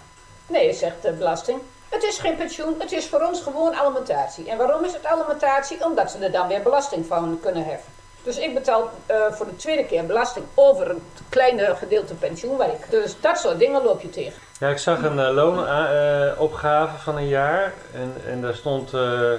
[0.48, 1.60] Nee, zegt de belasting.
[1.88, 4.50] Het is geen pensioen, het is voor ons gewoon alimentatie.
[4.50, 5.84] En waarom is het alimentatie?
[5.84, 7.92] Omdat ze er dan weer belasting van kunnen heffen.
[8.22, 12.90] Dus ik betaal eh, voor de tweede keer belasting over een kleine gedeelte pensioenwerk.
[12.90, 14.40] Dus dat soort dingen loop je tegen.
[14.58, 17.72] Ja, ik zag een eh, loonopgave van een jaar.
[17.94, 19.32] En, en daar stond, eh,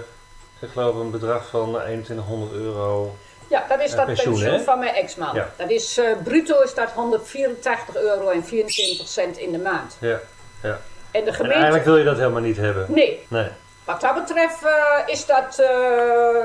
[0.59, 3.15] ik geloof, een bedrag van 2100 euro
[3.47, 5.35] Ja, dat is dat pensioen, pensioen, van mijn ex-man.
[5.35, 5.49] Ja.
[5.55, 9.97] Dat is eh, bruto is dat 184 euro en 24 cent in de maand.
[9.99, 10.19] Ja,
[10.61, 10.79] ja.
[11.11, 11.55] En de En gemeente...
[11.55, 12.85] eigenlijk wil je dat helemaal niet hebben.
[12.89, 13.47] Nee, Nee.
[13.85, 15.59] wat dat betreft eh, is dat...
[15.59, 16.43] eh,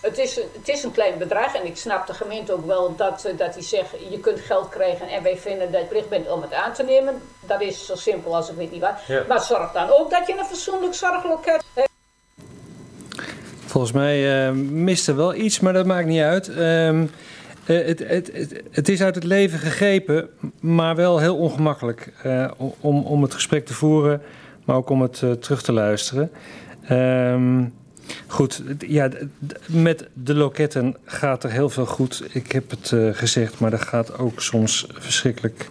[0.00, 3.24] het, is, het is een klein bedrag en ik snap de gemeente ook wel dat,
[3.24, 3.90] eh, dat die zegt...
[4.10, 6.82] je kunt geld krijgen en wij vinden dat je plicht bent om het aan te
[6.82, 7.22] nemen.
[7.40, 8.94] Dat is zo simpel als ik weet niet wat.
[9.06, 9.22] Ja.
[9.28, 11.88] Maar zorg dan ook dat je een fatsoenlijk zorgloket hebt.
[13.66, 16.48] Volgens mij eh, mist er wel iets, maar dat maakt niet uit.
[16.48, 17.06] Ehm,
[17.66, 20.28] eh, het, het, het, is uit het leven gegrepen,
[20.60, 22.50] maar wel heel ongemakkelijk eh,
[22.80, 24.22] om, om het gesprek te voeren,
[24.64, 26.30] maar ook om het eh, terug te luisteren.
[26.88, 27.64] Ehm,
[28.26, 29.08] goed, ja,
[29.66, 32.24] met de loketten gaat er heel veel goed.
[32.32, 35.68] Ik heb het gezegd, maar er gaat ook soms verschrikkelijk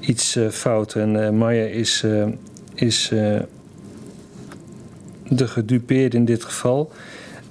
[0.00, 0.94] iets fout.
[0.94, 2.04] En Maya is,
[2.74, 3.08] is
[5.28, 6.92] de gedupeerde in dit geval.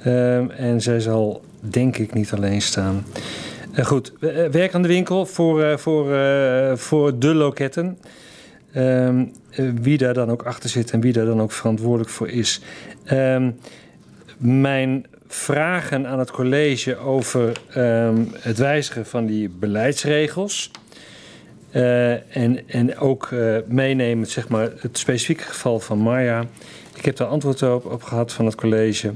[0.04, 3.04] Ehm, en zij zal denk ik niet alleen staan.
[3.74, 6.18] Eh, goed, eh, werk aan de winkel voor, eh, voor,
[6.78, 7.98] voor de loketten.
[8.74, 12.30] Ehm, eh, wie daar dan ook achter zit en wie daar dan ook verantwoordelijk voor
[12.30, 12.62] is.
[13.04, 13.52] Ehm,
[14.38, 20.72] mijn vragen aan het college over ehm, het wijzigen van die beleidsregels.
[21.72, 23.30] en, en ook
[23.68, 26.46] meenemen, zeg maar, het specifieke geval van Maya.
[26.96, 29.14] Ik heb daar antwoord op, op gehad van het college.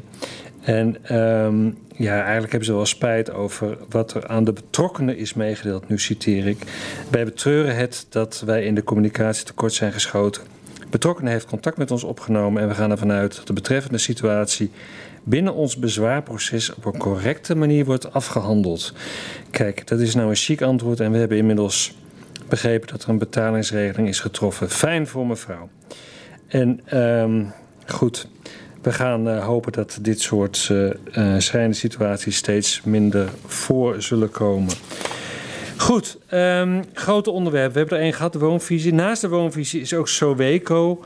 [0.66, 5.34] En ehm, ja, eigenlijk hebben ze wel spijt over wat er aan de betrokkenen is
[5.34, 5.90] meegedeeld.
[5.90, 6.58] Nu citeer ik.
[7.10, 10.44] Wij betreuren het dat wij in de communicatie tekort zijn geschoten.
[10.90, 14.72] Betrokkenen heeft contact met ons opgenomen en we gaan ervan uit dat de betreffende situatie
[15.24, 18.94] binnen ons bezwaarproces op een correcte manier wordt afgehandeld.
[19.52, 21.98] Kijk, dat is nou een chic antwoord en we hebben inmiddels
[22.50, 24.70] begrepen dat er een betalingsregeling is getroffen.
[24.70, 25.70] Fijn voor mevrouw.
[26.48, 27.44] En ehm,
[27.88, 28.28] goed,
[28.86, 34.74] we gaan eh, hopen dat dit soort eh, schrijnende situaties steeds minder voor zullen komen.
[35.78, 37.74] Goed, ehm, grote onderwerpen.
[37.74, 38.94] We hebben er één gehad, de woonvisie.
[38.94, 41.06] Naast de woonvisie is ook Soweco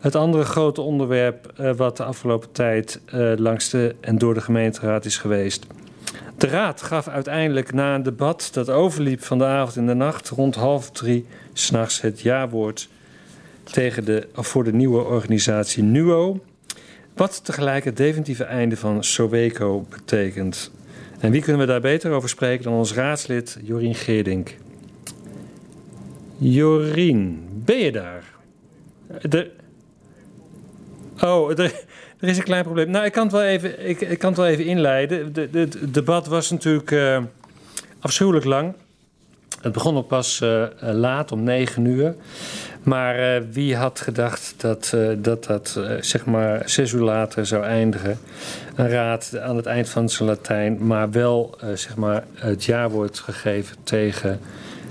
[0.00, 3.00] het andere grote onderwerp wat de afgelopen tijd
[3.36, 5.66] langs de en door de gemeenteraad is geweest.
[6.38, 10.28] De raad gaf uiteindelijk na een debat dat overliep van de avond in de nacht
[10.28, 12.88] rond half drie s'nachts het jawoord
[13.64, 16.40] tegen de, voor de nieuwe organisatie NUO.
[17.16, 20.70] Wat tegelijk het definitieve einde van Soweco betekent.
[21.18, 24.56] En wie kunnen we daar beter over spreken dan ons raadslid Jorien Geerdink?
[26.36, 28.24] Jorien, ben je daar?
[29.20, 29.50] De...
[31.20, 31.84] Oh, er,
[32.20, 32.90] is een klein probleem.
[32.90, 35.32] Nou, ik kan het wel even, ik, ik kan het wel even inleiden.
[35.32, 37.22] De, de- het debat was natuurlijk eh,
[38.00, 38.74] afschuwelijk lang.
[39.60, 42.14] Het begon ook pas eh, eh, laat, om negen uur.
[42.86, 47.46] Maar eh, wie had gedacht dat eh, dat, dat eh, zeg maar zes uur later
[47.46, 48.18] zou eindigen?
[48.74, 53.20] Een raad aan het eind van zijn Latijn, maar wel zeg maar het ja wordt
[53.20, 54.40] gegeven tegen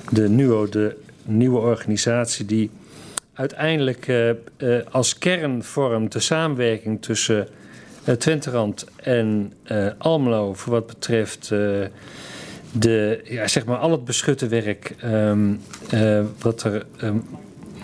[0.10, 2.72] de NUO, de nieuwe organisatie die
[3.34, 4.14] uiteindelijk
[4.92, 7.48] als kern vormt de samenwerking tussen
[8.18, 9.54] Twenterand en
[9.98, 11.52] Almelo voor wat betreft
[12.80, 15.54] de, ja, zeg maar al het beschutte werk ehm,
[15.90, 17.18] eh, wat er ehm,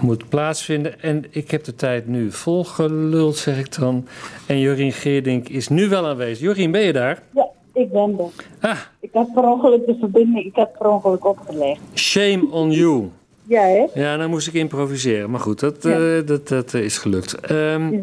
[0.02, 1.02] moet plaatsvinden.
[1.02, 4.08] En ik heb de tijd nu volgeluld, zeg ik dan.
[4.47, 6.39] En Jorien Geerdink is nu wel aanwezig.
[6.39, 7.22] Jorien, ben je daar?
[7.36, 8.70] Ja, ik ben er.
[8.70, 11.80] Ah, Ik heb per ongeluk de verbinding, ik heb per ongeluk opgelegd.
[11.93, 13.10] shame on you.
[13.43, 13.86] Ja, hè?
[13.93, 15.30] Ja, nou moest ik improviseren.
[15.30, 16.18] Maar goed, dat, Ja.
[16.18, 17.36] eh, dat, dat is gelukt.
[17.39, 18.02] Ehm, Ja.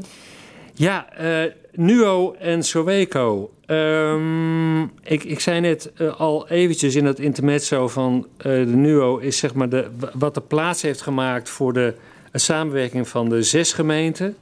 [0.75, 1.51] ja, eh,
[1.81, 3.51] Nuo en Soweco.
[3.67, 9.17] Ehm, ik, ik zei net eh, al eventjes in het intermezzo van eh, de Nuo...
[9.17, 11.95] is zeg maar de, wat de plaats heeft gemaakt voor de
[12.33, 14.37] samenwerking van de zes gemeenten.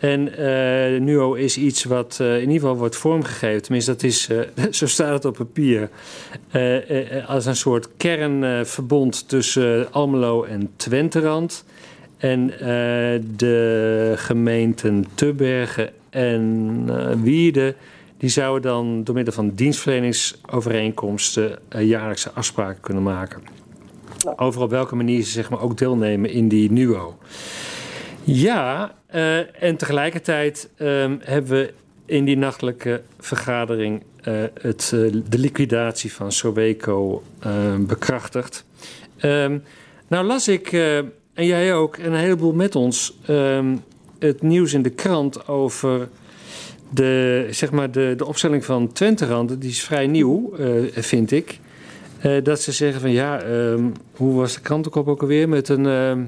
[0.00, 3.62] En eh NUO is iets wat in ieder geval wordt vormgegeven.
[3.62, 4.28] Tenminste, dat is,
[4.78, 5.88] zo staat het op papier.
[7.26, 11.64] als een soort kernverbond tussen Almelo en Twenterand.
[12.18, 12.46] En
[13.36, 17.74] de gemeenten Tubbergen en Wierde...
[18.16, 21.58] die zouden dan door middel van dienstverleningsovereenkomsten...
[21.68, 23.42] eh, jaarlijkse afspraken kunnen maken.
[24.36, 27.18] Over op welke manier ze zeg maar, ook deelnemen in die NUO.
[28.24, 31.72] Ja, eh, en tegelijkertijd ehm, hebben we
[32.04, 34.02] in die nachtelijke vergadering
[34.60, 34.88] het,
[35.28, 38.64] de liquidatie van Soweco ehm, bekrachtigd.
[39.16, 39.58] Ehm,
[40.08, 43.18] nou las ik, en jij ook, en een heleboel met ons,
[44.18, 46.08] het nieuws in de krant over
[46.90, 49.60] de, zeg maar de, de opstelling van Twenterand.
[49.60, 51.58] Die is vrij nieuw, eh, vind ik.
[52.20, 53.84] Eh, dat ze zeggen van ja, ehm,
[54.16, 55.48] hoe was de krantenkop ook alweer?
[55.48, 56.22] Met een, ehm,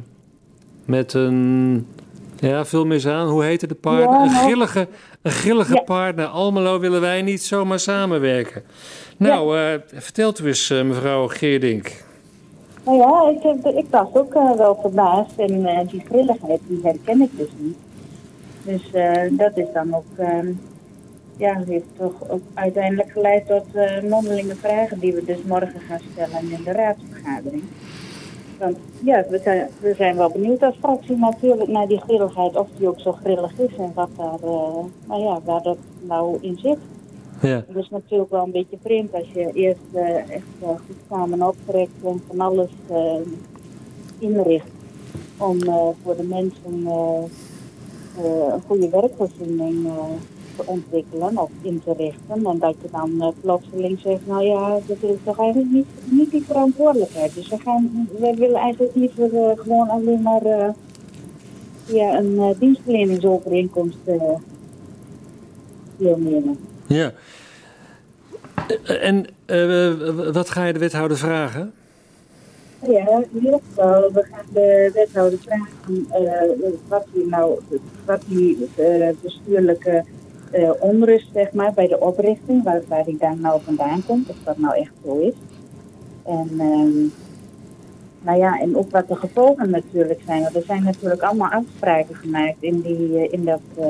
[0.85, 1.87] met een
[2.41, 3.29] Ja, vul me eens aan.
[3.29, 4.09] Hoe heette de partner?
[4.11, 4.89] Ja, een nou- grillige,
[5.23, 5.81] een grillige Ja.
[5.81, 6.27] partner.
[6.27, 8.63] Almelo willen wij niet zomaar samenwerken.
[9.17, 11.93] Nou, eh, vertelt u eens, mevrouw Geerdink.
[12.89, 17.21] Nou ja, ik, heb, ik ook eh, wel verbaasd en eh, die grilligheid die herken
[17.21, 17.77] ik dus niet.
[18.65, 20.49] Dus eh, dat is dan ook, eh,
[21.37, 23.65] ja, heeft toch ook uiteindelijk geleid tot
[24.09, 27.63] mondelinge vragen die we dus morgen gaan stellen in de raadsvergadering.
[28.59, 32.69] Want ja, we zijn, we zijn wel benieuwd als fractie natuurlijk naar die grilligheid, of
[32.77, 34.39] die ook zo grillig is en wat daar,
[35.07, 36.79] nou ja, waar dat nou in zit.
[37.41, 37.65] Ja.
[37.67, 41.43] Het is natuurlijk wel een beetje vreemd als je eerst eh, echt eh, goed samen
[41.43, 43.21] optrekt en van alles eh,
[44.19, 44.71] inricht
[45.37, 45.59] om
[46.03, 47.31] voor de mensen een
[48.67, 49.87] goede werkvoorziening
[50.57, 52.47] te ontwikkelen of in te richten.
[52.47, 56.45] En dat je dan plotseling zegt, nou ja, dat is toch eigenlijk niet, niet die
[56.45, 57.35] verantwoordelijkheid.
[57.35, 60.75] Dus we, gaan, we willen eigenlijk liever gewoon alleen maar
[61.85, 63.99] via een dienstverleningsovereenkomst
[66.87, 67.13] ja.
[68.85, 71.73] En eh, wat ga je de wethouder vragen?
[72.87, 77.59] Ja, in ieder geval, we gaan de wethouder vragen eh, wat die nou,
[78.05, 80.05] wat die eh, bestuurlijke
[80.51, 84.37] eh, onrust, zeg maar, bij de oprichting, waar, waar die daar nou vandaan komt, of
[84.45, 85.35] dat nou echt zo is.
[86.25, 87.28] En, ehm,
[88.21, 90.43] nou ja, en ook wat de gevolgen natuurlijk zijn.
[90.43, 93.87] Want er zijn natuurlijk allemaal afspraken gemaakt in, die, eh, in dat eh,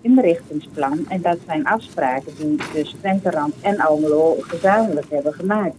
[0.00, 1.04] inrichtingsplan.
[1.08, 5.74] En dat zijn afspraken die dus Twenterand en Almelo gezamenlijk hebben gemaakt.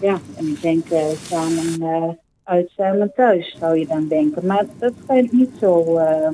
[0.00, 2.08] Ja, en ik denk eh, samen eh,
[2.44, 4.46] uit, samen thuis, zou je dan denken.
[4.46, 5.96] Maar dat schijnt niet zo.
[5.96, 6.28] eh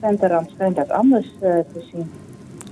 [0.00, 2.10] Centerrand schijnt dat anders te zien.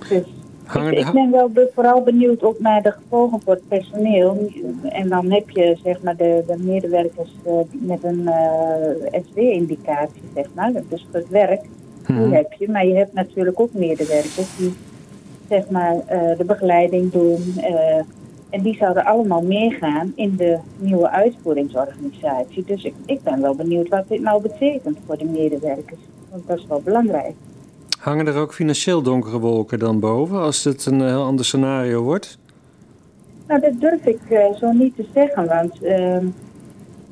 [0.08, 0.24] Dus
[0.64, 3.68] Hangen ik, de- ik ben wel be- vooral benieuwd ook naar de gevolgen voor het
[3.68, 4.48] personeel.
[4.82, 10.46] En dan heb je zeg maar de, de medewerkers eh, met een eh SW-indicatie, zeg
[10.54, 10.72] maar.
[10.88, 11.60] Dus voor het werk,
[12.06, 12.32] die Mhm.
[12.32, 12.70] heb je.
[12.70, 14.74] Maar je hebt natuurlijk ook medewerkers die
[15.48, 17.42] zeg maar eh, de begeleiding doen.
[18.50, 22.64] en die zouden allemaal meegaan in de nieuwe uitvoeringsorganisatie.
[22.66, 26.00] Dus ik, ik ben wel benieuwd wat dit nou betekent voor de medewerkers.
[26.30, 27.32] Want dat is wel belangrijk.
[28.02, 32.38] Hangen er ook financieel donkere wolken dan boven als het een heel ander scenario wordt?
[33.46, 36.26] Nou, dat durf ik eh, zo niet te zeggen, want ehm,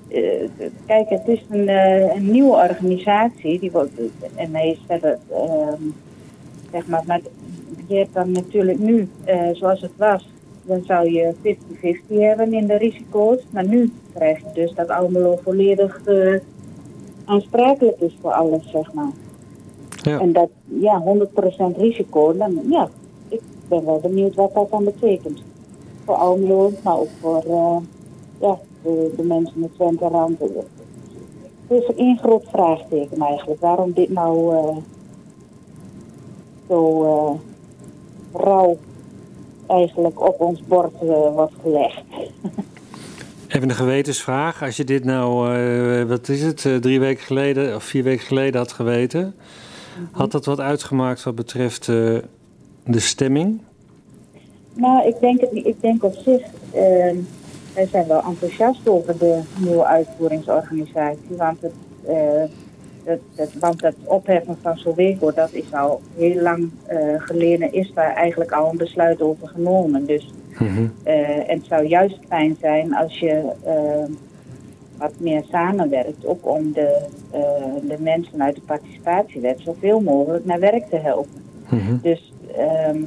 [0.08, 0.48] eh,
[0.86, 3.92] kijk, het is een, eh, een nieuwe organisatie, die wordt,
[4.34, 5.18] en hij is verder,
[6.72, 7.20] zeg maar, maar
[7.90, 10.28] je hebt dan natuurlijk nu, eh, zoals het was,
[10.62, 15.38] dan zou je 50-50 hebben in de risico's, maar nu krijg je dus dat Almelo
[15.42, 16.34] volledig eh,
[17.24, 19.10] aansprakelijk is voor alles, zeg maar.
[20.02, 20.20] Ja.
[20.20, 21.02] En dat, ja,
[21.74, 22.88] 100% risico, dan, ja,
[23.28, 25.42] ik ben wel benieuwd wat dat dan betekent
[26.10, 27.76] voor Almelo, maar ook voor eh,
[28.40, 30.38] ja, de, de mensen in het Twenterand.
[30.38, 34.76] Het is één groot vraagteken eigenlijk, waarom dit nou eh,
[36.68, 38.76] zo eh, rauw
[39.66, 40.92] eigenlijk op ons bord
[41.34, 42.02] wordt gelegd.
[43.48, 44.62] Even een gewetensvraag.
[44.62, 48.72] Als je dit nou, wat is het, drie weken geleden of vier weken geleden had
[48.72, 49.34] geweten,
[50.10, 52.16] had dat wat uitgemaakt wat betreft eh,
[52.84, 53.60] de stemming?
[54.74, 56.42] Nou, ik denk, het, ik denk op zich,
[56.72, 57.16] eh,
[57.74, 61.36] wij zijn wel enthousiast over de nieuwe uitvoeringsorganisatie.
[61.36, 61.72] Want het,
[62.06, 62.42] eh,
[63.04, 67.92] het, het, want het opheffen van Soweco, dat is al heel lang eh, geleden, is
[67.94, 70.06] daar eigenlijk al een besluit over genomen.
[70.06, 70.86] Dus Mhm.
[71.02, 74.04] en het zou juist fijn zijn als je eh,
[75.00, 77.40] wat meer samenwerkt, ook om de, eh,
[77.88, 81.42] de mensen uit de participatiewet zoveel mogelijk naar werk te helpen.
[81.68, 81.96] Mhm.
[82.02, 83.02] Dus ehm,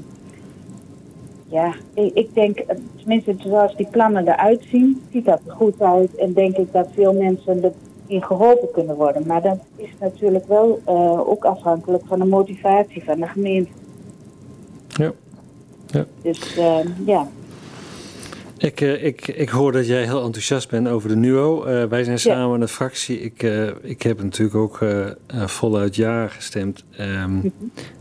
[1.47, 5.81] ja, ik, ik denk, eh, tenminste zoals die plannen eruit zien, ziet dat er goed
[5.81, 6.15] uit.
[6.15, 7.73] En denk ik dat veel mensen
[8.07, 9.27] erin geholpen kunnen worden.
[9.27, 13.71] Maar dat is natuurlijk wel eh, ook afhankelijk van de motivatie van de gemeente.
[14.87, 15.11] Ja.
[15.85, 16.05] Ja.
[16.21, 17.27] Dus ehm, ja,
[18.63, 21.63] Ik, eh, ik, ik hoor dat jij heel enthousiast bent over de NUO.
[21.63, 22.21] Eh, wij zijn Ja.
[22.21, 23.21] samen een fractie.
[23.21, 25.05] Ik, eh, ik heb natuurlijk ook eh,
[25.45, 26.83] voluit ja gestemd.
[26.97, 27.31] ehm,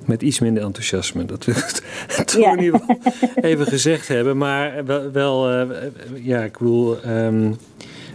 [0.04, 1.24] Met iets minder enthousiasme.
[1.24, 1.64] Dat wil ik
[2.26, 2.52] toch Ja.
[2.56, 2.98] in ieder geval
[3.42, 4.36] even gezegd hebben.
[4.36, 5.50] Maar wel, wel
[6.14, 7.00] ja, ik bedoel...
[7.02, 7.52] ehm,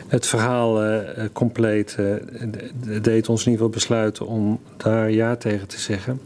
[0.08, 1.02] het verhaal
[1.34, 1.98] compleet
[3.02, 6.22] deed ons in ieder geval besluiten om daar ja tegen te zeggen.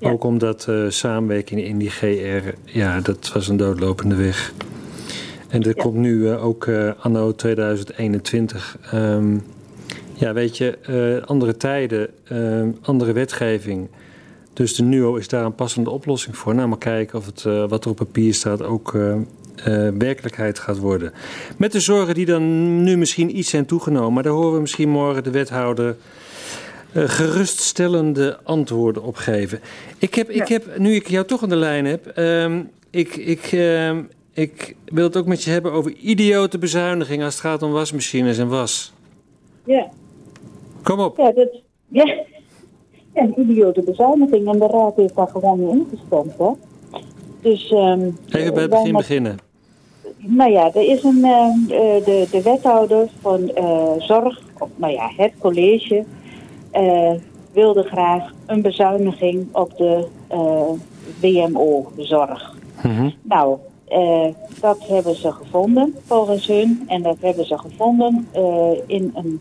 [0.00, 0.10] Ja.
[0.10, 4.52] Ook omdat samenwerking in die GR, ja, dat was een doodlopende weg.
[5.48, 5.82] En er Ja.
[5.82, 8.78] komt nu eh, ook eh, anno 2021.
[8.90, 9.38] ehm,
[10.14, 13.88] ja, weet je, eh, andere tijden, ehm, andere wetgeving.
[14.52, 16.54] Dus de NUO is daar een passende oplossing voor.
[16.54, 18.96] Nou, maar kijken of het, wat er op papier staat ook
[19.98, 21.12] werkelijkheid gaat worden.
[21.56, 24.12] Met de zorgen die dan nu misschien iets zijn toegenomen.
[24.12, 25.96] Maar daar horen we misschien morgen de wethouder
[26.92, 29.60] geruststellende antwoorden op geven.
[29.98, 33.50] Ik heb, ik heb, nu ik jou toch aan de lijn heb, ehm, ik, ik,
[34.36, 38.38] ik wil het ook met je hebben over idiote bezuinigingen als het gaat om wasmachines
[38.38, 38.92] en was.
[39.64, 39.88] Ja.
[40.82, 41.16] Kom op.
[41.16, 41.48] Ja, dat,
[41.88, 42.14] ja.
[43.14, 44.48] een idiote bezuiniging.
[44.52, 46.50] En de raad heeft daar gewoon mee ingestemd, hè.
[47.40, 49.36] Dus, ehm, Even bij het wij begin beginnen.
[50.18, 54.92] Nou ja, er is een, ehm, eh, de, de wethouder van eh, zorg, of, nou
[54.92, 56.04] ja, het college,
[56.70, 57.12] eh,
[57.52, 60.70] wilde graag een bezuiniging op de eh,
[61.20, 62.54] WMO-zorg.
[62.82, 63.10] Mhm.
[63.22, 63.58] Nou,
[63.88, 64.26] eh,
[64.60, 66.84] dat hebben ze gevonden volgens hun.
[66.86, 69.40] En dat hebben ze gevonden eh, in een,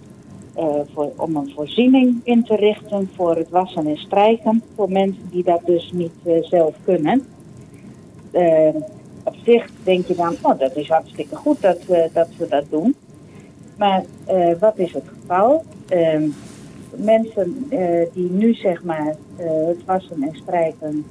[0.56, 4.64] eh, voor, om een voorziening in te richten voor het wassen en strijken.
[4.76, 7.26] Voor mensen die dat dus niet zelf kunnen.
[9.24, 11.80] Op zich denk je dan, oh, dat is hartstikke goed dat,
[12.14, 12.96] dat ze dat doen.
[13.78, 14.04] Maar
[14.60, 15.64] wat is het geval?
[15.88, 16.30] Ehm,
[16.96, 17.68] mensen
[18.14, 21.06] die nu zeg maar het wassen en strijken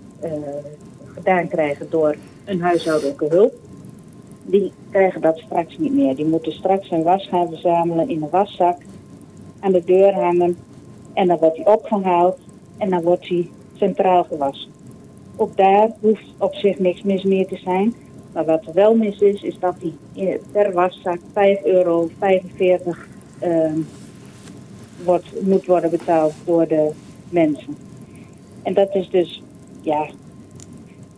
[1.14, 3.54] gedaan krijgen door een huishoudelijke hulp,
[4.42, 6.16] die krijgen dat straks niet meer.
[6.16, 8.76] Die moeten straks een was gaan verzamelen in een waszak,
[9.60, 10.56] aan de deur hangen
[11.12, 12.38] en dan wordt die opgehaald
[12.78, 14.70] en dan wordt die centraal gewassen.
[15.36, 17.94] Ook daar hoeft op zich niks mis meer te zijn.
[18.32, 19.94] Maar wat er wel mis is, is dat die
[20.52, 22.08] per waszak 5,45 euro
[23.38, 23.80] ehm,
[25.04, 26.90] wordt, moet worden betaald door de
[27.28, 27.76] mensen.
[28.62, 29.42] En dat is dus,
[29.80, 30.06] ja,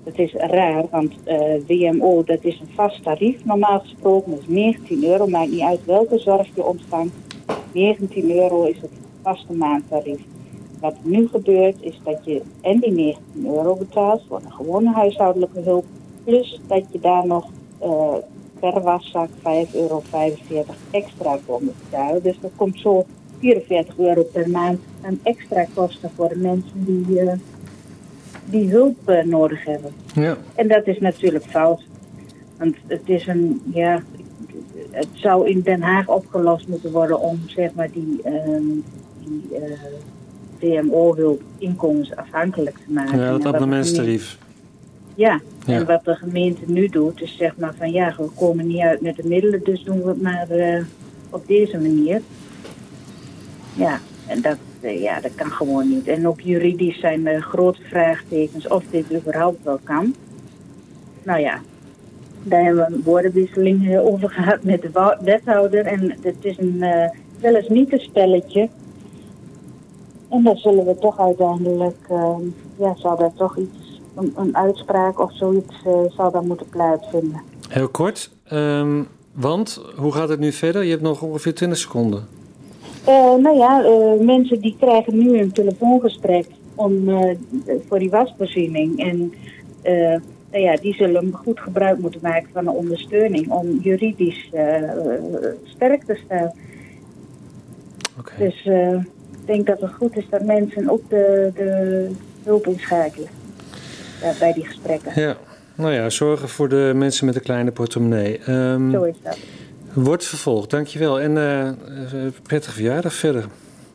[0.06, 4.30] dat is raar, want eh, WMO, dat is een vast tarief normaal gesproken.
[4.30, 7.14] Dat is 19 euro, maakt niet uit welke zorg je ontvangt.
[7.72, 8.90] 19 euro is het
[9.22, 10.20] vaste maandtarief.
[10.80, 15.60] Wat nu gebeurt, is dat je en die 19 euro betaalt voor een gewone huishoudelijke
[15.60, 15.84] hulp.
[16.24, 18.14] Plus dat je daar nog eh,
[18.60, 19.42] per waszak 5,45
[19.72, 20.02] euro
[20.90, 22.22] extra komt betalen.
[22.22, 23.04] Dus dat komt zo
[23.38, 27.38] 44 euro per maand aan extra kosten voor de mensen die, eh,
[28.50, 29.90] die hulp eh, nodig hebben.
[30.14, 30.36] Ja.
[30.54, 31.82] En dat is natuurlijk fout.
[32.58, 34.02] Want het is een, ja,
[34.90, 38.62] het zou in Den Haag opgelost moeten worden om zeg maar die, ehm,
[39.24, 43.18] die eh, DMO-hulp inkomensafhankelijk te maken.
[43.18, 44.38] ja, dat abonnementstarief.
[45.14, 45.78] ja, Ja.
[45.78, 49.00] en wat de gemeente nu doet, is zeg maar van ja, we komen niet uit
[49.00, 50.82] met de middelen, dus doen we het maar eh,
[51.30, 52.20] op deze manier.
[53.74, 56.08] Ja, en dat, ja, dat kan gewoon niet.
[56.08, 60.14] En ook juridisch zijn er grote vraagtekens of dit überhaupt wel kan.
[61.22, 61.60] Nou ja,
[62.42, 65.86] daar hebben we een woordenwisseling eh, over gehad met de wethouder.
[65.86, 67.10] En het is een eh,
[67.40, 68.68] wel eens niet een spelletje.
[70.28, 72.36] En dan zullen we toch uiteindelijk, eh,
[72.78, 77.42] ja, zal daar toch iets, een, een uitspraak of zoiets, eh, zal daar moeten plaatsvinden.
[77.68, 78.30] Heel kort.
[78.44, 79.02] ehm,
[79.32, 80.82] want, hoe gaat het nu verder?
[80.82, 82.26] Je hebt nog ongeveer 20 seconden.
[83.06, 87.36] Eh, nou ja, eh, mensen die krijgen nu een telefoongesprek om, eh,
[87.88, 88.98] voor die wasvoorziening.
[88.98, 89.32] En
[90.50, 94.50] nou ja, die zullen goed gebruik moeten maken van een ondersteuning om juridisch
[95.64, 96.52] sterk te staan.
[98.38, 98.64] Dus
[99.40, 102.08] ik denk dat het goed is dat mensen ook de, de
[102.44, 103.28] hulp inschakelen
[104.38, 105.20] bij die gesprekken.
[105.20, 105.36] Ja.
[105.74, 108.38] Nou ja, zorgen voor de mensen met een kleine portemonnee.
[108.38, 109.38] Ehm, Zo is dat.
[110.04, 111.20] Wordt vervolgd, dankjewel.
[111.20, 111.74] En eh, eh,
[112.42, 113.44] prettige verjaardag verder.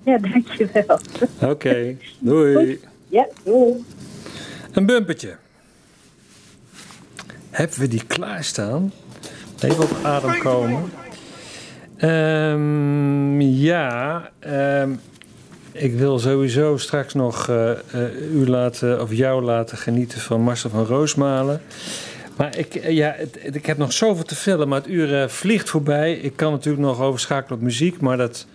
[0.04, 1.00] Ja, dankjewel.
[1.42, 2.80] Oké, doei.
[3.08, 3.84] Ja, doei.
[4.72, 5.36] Een bumpertje.
[7.50, 8.92] Hebben we die klaarstaan?
[9.60, 10.92] Even op adem komen.
[11.98, 14.92] Ehm, ja, ehm,
[15.72, 17.72] ik wil sowieso straks nog eh,
[18.34, 21.62] u laten, of jou laten genieten van Marcel van Roosmalen.
[22.42, 25.70] Maar ik, eh, ja, ik heb nog zoveel te vullen, maar het uur eh, vliegt
[25.70, 26.14] voorbij.
[26.14, 28.46] Ik kan natuurlijk nog overschakelen op muziek, maar dat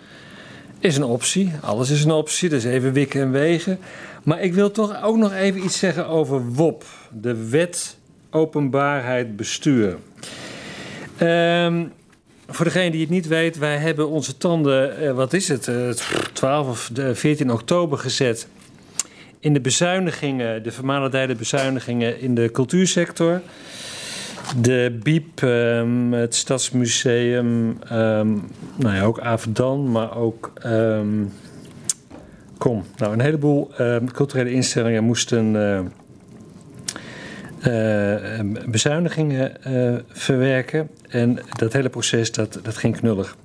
[0.78, 1.52] is een optie.
[1.60, 3.78] Alles is een optie, dus even wikken en wegen.
[4.22, 6.84] Maar ik wil toch ook nog even iets zeggen over WOP,
[7.20, 7.96] de Wet
[8.30, 9.96] Openbaarheid Bestuur.
[11.16, 11.84] Ehm,
[12.48, 15.88] voor degene die het niet weet, wij hebben onze tanden, eh, wat is het, eh,
[16.32, 18.48] 12 of de 14 oktober gezet
[19.46, 23.40] in de bezuinigingen, de vermalendijde bezuinigingen in de cultuursector.
[24.60, 28.32] De BIEB, ehm, het Stadsmuseum, ehm,
[28.76, 30.52] nou ja, ook Avedan, maar ook.
[30.62, 31.24] ehm,
[32.58, 33.70] kom, nou, een heleboel
[34.12, 35.56] culturele instellingen moesten.
[35.56, 35.78] eh,
[38.38, 40.88] eh, bezuinigingen eh, verwerken.
[41.08, 43.36] En dat hele proces dat, dat ging knullig.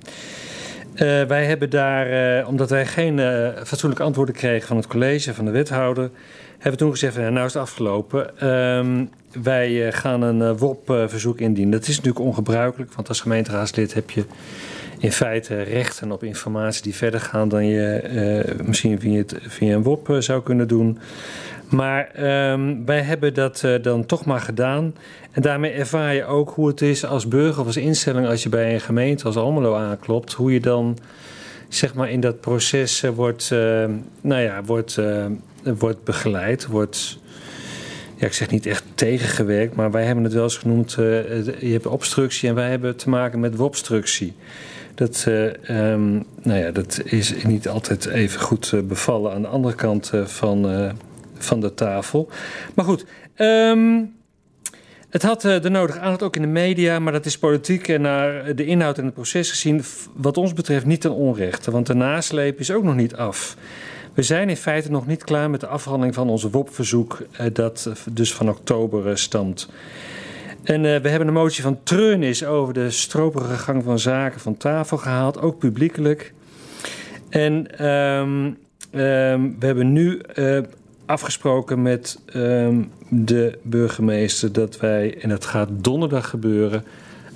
[0.93, 5.33] Eh, wij hebben daar, eh, omdat wij geen eh, fatsoenlijke antwoorden kregen van het college,
[5.33, 6.09] van de wethouder,
[6.51, 8.39] hebben we toen gezegd: nou is het afgelopen.
[8.39, 9.05] Ehm,
[9.43, 11.71] wij gaan een uh, WOP-verzoek indienen.
[11.71, 14.25] Dat is natuurlijk ongebruikelijk, want als gemeenteraadslid heb je
[14.99, 18.03] in feite rechten op informatie die verder gaan dan je
[18.57, 20.99] uh, misschien via, via een WOP zou kunnen doen.
[21.71, 22.11] Maar
[22.51, 24.95] um, wij hebben dat uh, dan toch maar gedaan.
[25.31, 28.49] En daarmee ervaar je ook hoe het is als burger of als instelling als je
[28.49, 30.33] bij een gemeente als Almelo aanklopt.
[30.33, 30.97] Hoe je dan
[31.69, 33.85] zeg maar in dat proces uh, wordt, uh,
[34.21, 34.99] nou ja, wordt,
[35.63, 37.19] wordt begeleid, wordt
[38.15, 41.85] ja, ik zeg niet echt tegengewerkt, maar wij hebben het wel eens genoemd, je hebt
[41.85, 44.33] obstructie en wij hebben te maken met wobstructie.
[44.95, 45.25] Dat,
[45.69, 50.65] um, nou ja, dat is niet altijd even goed bevallen aan de andere kant van,
[51.43, 52.29] van de tafel.
[52.75, 53.05] Maar goed,
[53.37, 54.13] um,
[55.09, 58.55] het had de nodige aandacht ook in de media, maar dat is politiek en naar
[58.55, 59.83] de inhoud en het proces gezien,
[60.15, 61.71] wat ons betreft, niet ten onrechte.
[61.71, 63.57] Want de nasleep is ook nog niet af.
[64.13, 67.21] We zijn in feite nog niet klaar met de afhandeling van onze WOP-verzoek,
[67.53, 69.69] dat dus van oktober stamt.
[70.63, 74.97] En we hebben een motie van treurnis over de stroperige gang van zaken van tafel
[74.97, 76.33] gehaald, ook publiekelijk.
[77.29, 78.57] En um,
[79.01, 80.21] um, we hebben nu
[81.11, 86.83] afgesproken met um, de burgemeester dat wij, en dat gaat donderdag gebeuren,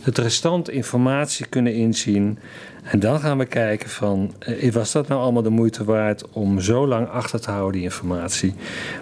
[0.02, 2.40] het restant informatie kunnen inzien.
[2.84, 6.60] En dan gaan we kijken van, uh, was dat nou allemaal de moeite waard om
[6.60, 8.54] zo lang achter te houden, die informatie.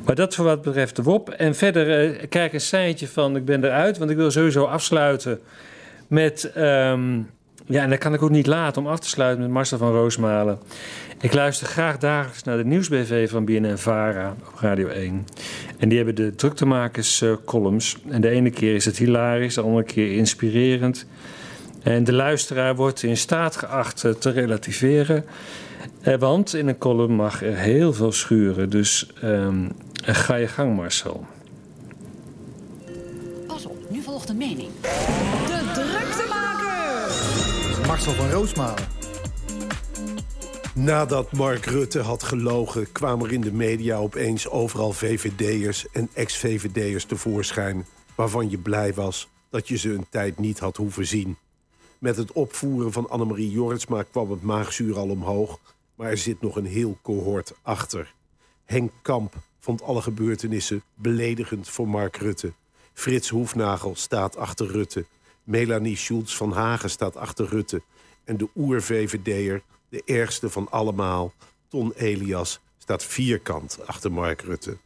[0.05, 1.29] Maar dat voor wat betreft de WOP.
[1.29, 5.39] En verder uh, kijk een seintje van, ik ben eruit, want ik wil sowieso afsluiten
[6.07, 6.51] met...
[6.57, 7.29] Um,
[7.65, 9.91] ja, en dat kan ik ook niet laten om af te sluiten met Marcel van
[9.91, 10.59] Roosmalen.
[11.21, 15.27] Ik luister graag dagelijks naar de nieuwsbv van BNN Vara op Radio 1.
[15.77, 17.97] En die hebben de druktemakers uh, columns.
[18.09, 21.05] En de ene keer is het hilarisch, de andere keer inspirerend.
[21.83, 25.25] En de luisteraar wordt in staat geacht te relativeren.
[26.01, 28.69] Eh, want in een column mag er heel veel schuren.
[28.69, 31.25] Dus um, ga je gang, Marcel.
[33.47, 34.69] Pas op, nu volgt een mening.
[37.93, 38.87] Marcel van Roosmalen.
[40.75, 47.05] Nadat Mark Rutte had gelogen, kwamen er in de media opeens overal VVD'ers en ex-VVD'ers
[47.05, 47.85] tevoorschijn...
[48.15, 51.37] waarvan je blij was dat je ze een tijd niet had hoeven zien.
[51.99, 55.59] Met het opvoeren van Annemarie Jorritsma kwam het maagzuur al omhoog...
[55.95, 58.13] maar er zit nog een heel cohort achter.
[58.65, 62.53] Henk Kamp vond alle gebeurtenissen beledigend voor Mark Rutte.
[62.93, 65.05] Frits Hoefnagel staat achter Rutte.
[65.43, 67.81] Melanie Schultz van Hagen staat achter Rutte.
[68.23, 71.33] En de oer-VVD'er de ergste van allemaal,
[71.67, 74.77] Ton Elias, staat vierkant achter Mark Rutte.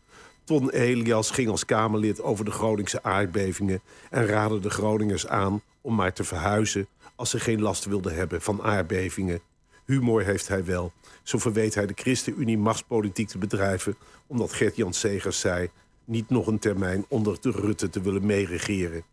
[0.43, 3.81] Ton Elias ging als Kamerlid over de Groningse aardbevingen...
[4.09, 6.87] en raadde de Groningers aan om maar te verhuizen...
[7.15, 9.41] als ze geen last wilden hebben van aardbevingen.
[9.85, 10.91] Humor heeft hij wel.
[11.23, 13.95] Zo verweet hij de ChristenUnie machtspolitiek te bedrijven...
[14.27, 15.69] omdat Gert-Jan Segers zei...
[16.05, 19.03] niet nog een termijn onder de Rutte te willen meeregeren.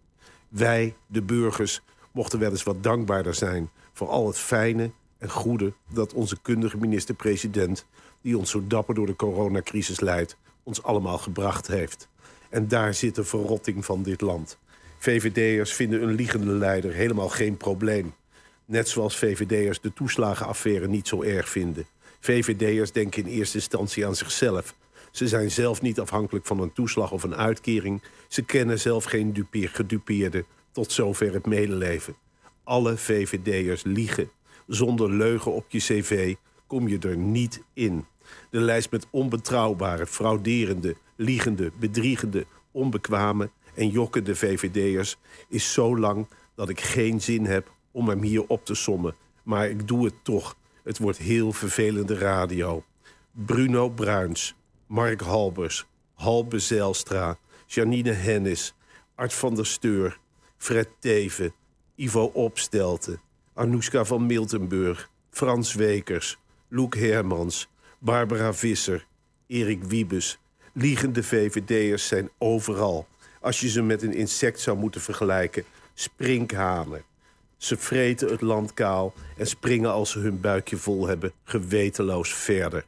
[0.54, 1.80] Wij, de burgers,
[2.12, 3.70] mochten wel eens wat dankbaarder zijn...
[3.92, 7.86] voor al het fijne en goede dat onze kundige minister-president...
[8.20, 12.08] die ons zo dapper door de coronacrisis leidt, ons allemaal gebracht heeft.
[12.50, 14.58] En daar zit de verrotting van dit land.
[14.98, 18.14] VVD'ers vinden een liegende leider helemaal geen probleem.
[18.64, 21.86] Net zoals VVD'ers de toeslagenaffaire niet zo erg vinden.
[22.20, 24.74] VVD'ers denken in eerste instantie aan zichzelf.
[25.14, 28.02] Ze zijn zelf niet afhankelijk van een toeslag of een uitkering.
[28.28, 30.44] Ze kennen zelf geen gedupeerde.
[30.72, 32.16] Tot zover het medeleven.
[32.64, 34.30] Alle VVD'ers liegen
[34.66, 36.34] zonder leugen op je cv
[36.66, 38.06] kom je er niet in.
[38.50, 45.16] De lijst met onbetrouwbare, frauderende, liegende, bedriegende, onbekwame en jokkende VVD'ers
[45.48, 49.14] is zo lang dat ik geen zin heb om hem hier op te sommen.
[49.42, 50.56] Maar ik doe het toch.
[50.84, 52.84] Het wordt heel vervelende radio.
[53.32, 54.54] Bruno Bruins,
[54.86, 58.74] Mark Halbers, Halbe Zijlstra, Janine Hennis,
[59.14, 60.18] Art van der Steur,
[60.56, 61.52] Fred Teven,
[61.96, 63.20] Ivo Opstelten,
[63.54, 67.68] Anouska van Miltenburg, Frans Wekers, Loek Hermans,
[67.98, 69.06] Barbara Visser,
[69.46, 70.38] Erik Wiebes.
[70.72, 73.06] Liegende VVD'ers zijn overal.
[73.40, 75.64] Als je ze met een insect zou moeten vergelijken,
[75.94, 77.04] sprinkhanen.
[77.56, 82.84] Ze vreten het land kaal en springen als ze hun buikje vol hebben gewetenloos verder.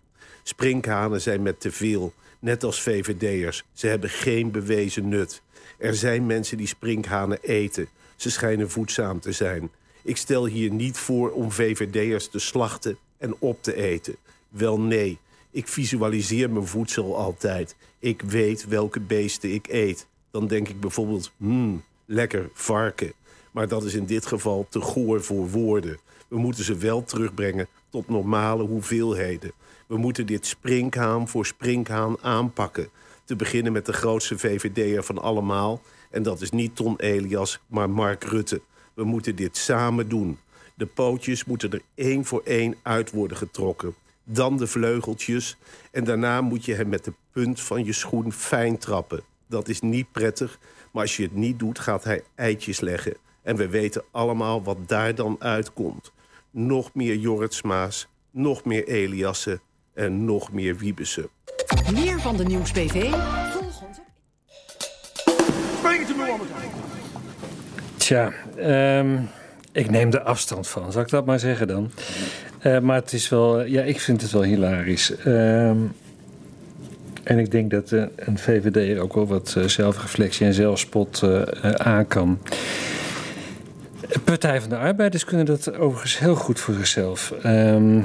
[0.49, 3.65] Sprinkhanen zijn met te veel, net als VVD'ers.
[3.73, 5.43] Ze hebben geen bewezen nut.
[5.79, 7.89] Er zijn mensen die sprinkhanen eten.
[8.17, 9.71] Ze schijnen voedzaam te zijn.
[10.03, 14.17] Ik stel hier niet voor om VVD'ers te slachten en op te eten.
[14.49, 15.19] Wel nee,
[15.51, 17.77] ik visualiseer mijn voedsel altijd.
[17.99, 20.07] Ik weet welke beesten ik eet.
[20.31, 23.13] Dan denk ik bijvoorbeeld, hmm, lekker varken.
[23.51, 25.99] Maar dat is in dit geval te goor voor woorden.
[26.29, 29.53] We moeten ze wel terugbrengen tot normale hoeveelheden.
[29.87, 32.89] We moeten dit sprinkhaan voor sprinkhaan aanpakken.
[33.25, 35.83] Te beginnen met de grootste VVD'er van allemaal.
[36.11, 38.61] En dat is niet Ton Elias, maar Mark Rutte.
[38.95, 40.39] We moeten dit samen doen.
[40.75, 43.95] De pootjes moeten er één voor één uit worden getrokken.
[44.25, 45.57] Dan de vleugeltjes.
[45.91, 49.23] En daarna moet je hem met de punt van je schoen fijn trappen.
[49.47, 50.59] Dat is niet prettig,
[50.93, 53.17] maar als je het niet doet, gaat hij eitjes leggen.
[53.43, 56.13] En we weten allemaal wat daar dan uitkomt.
[56.51, 59.61] Nog meer Jorritsma's, nog meer Eliassen
[59.97, 61.29] en nog meer Wiebussen.
[61.93, 63.11] Meer van de Nieuws PV?
[63.11, 63.99] Volg ons
[66.31, 66.47] op
[67.97, 69.19] Tja, ehm,
[69.73, 71.91] ik neem er afstand van, zal ik dat maar zeggen dan?
[72.59, 75.17] Eh, maar het is wel, ja, ik vind het wel hilarisch.
[75.17, 75.79] Ehm,
[77.23, 81.23] en ik denk dat eh, een VVD er ook wel wat eh, zelfreflectie en zelfspot
[81.23, 82.39] eh, eh, aan kan.
[84.25, 87.33] Partij van de Arbeiders kunnen dat overigens heel goed voor zichzelf.
[87.43, 88.03] Ehm,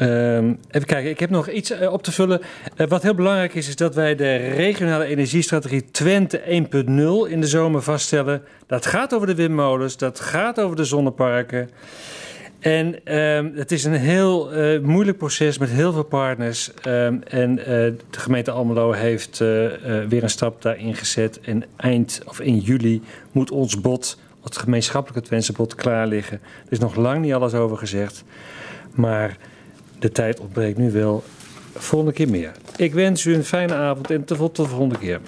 [0.00, 2.40] ehm, even kijken, ik heb nog iets eh, op te vullen.
[2.76, 7.46] Eh, wat heel belangrijk is, is dat wij de regionale energiestrategie Twente 1.0 in de
[7.46, 8.42] zomer vaststellen.
[8.66, 11.70] Dat gaat over de windmolens, dat gaat over de zonneparken.
[12.58, 16.74] En ehm, het is een heel eh, moeilijk proces met heel veel partners.
[16.74, 19.38] Ehm, en de gemeente Almelo heeft
[20.08, 21.40] weer een stap daarin gezet.
[21.40, 26.40] En eind of in juli moet ons bod, het gemeenschappelijke Twentse bod, klaar liggen.
[26.66, 28.24] Er is nog lang niet alles over gezegd.
[28.94, 29.36] Maar
[30.00, 31.22] de tijd ontbreekt nu wel.
[31.74, 32.52] Volgende keer meer.
[32.76, 35.20] Ik wens u een fijne avond en tot de volgende keer.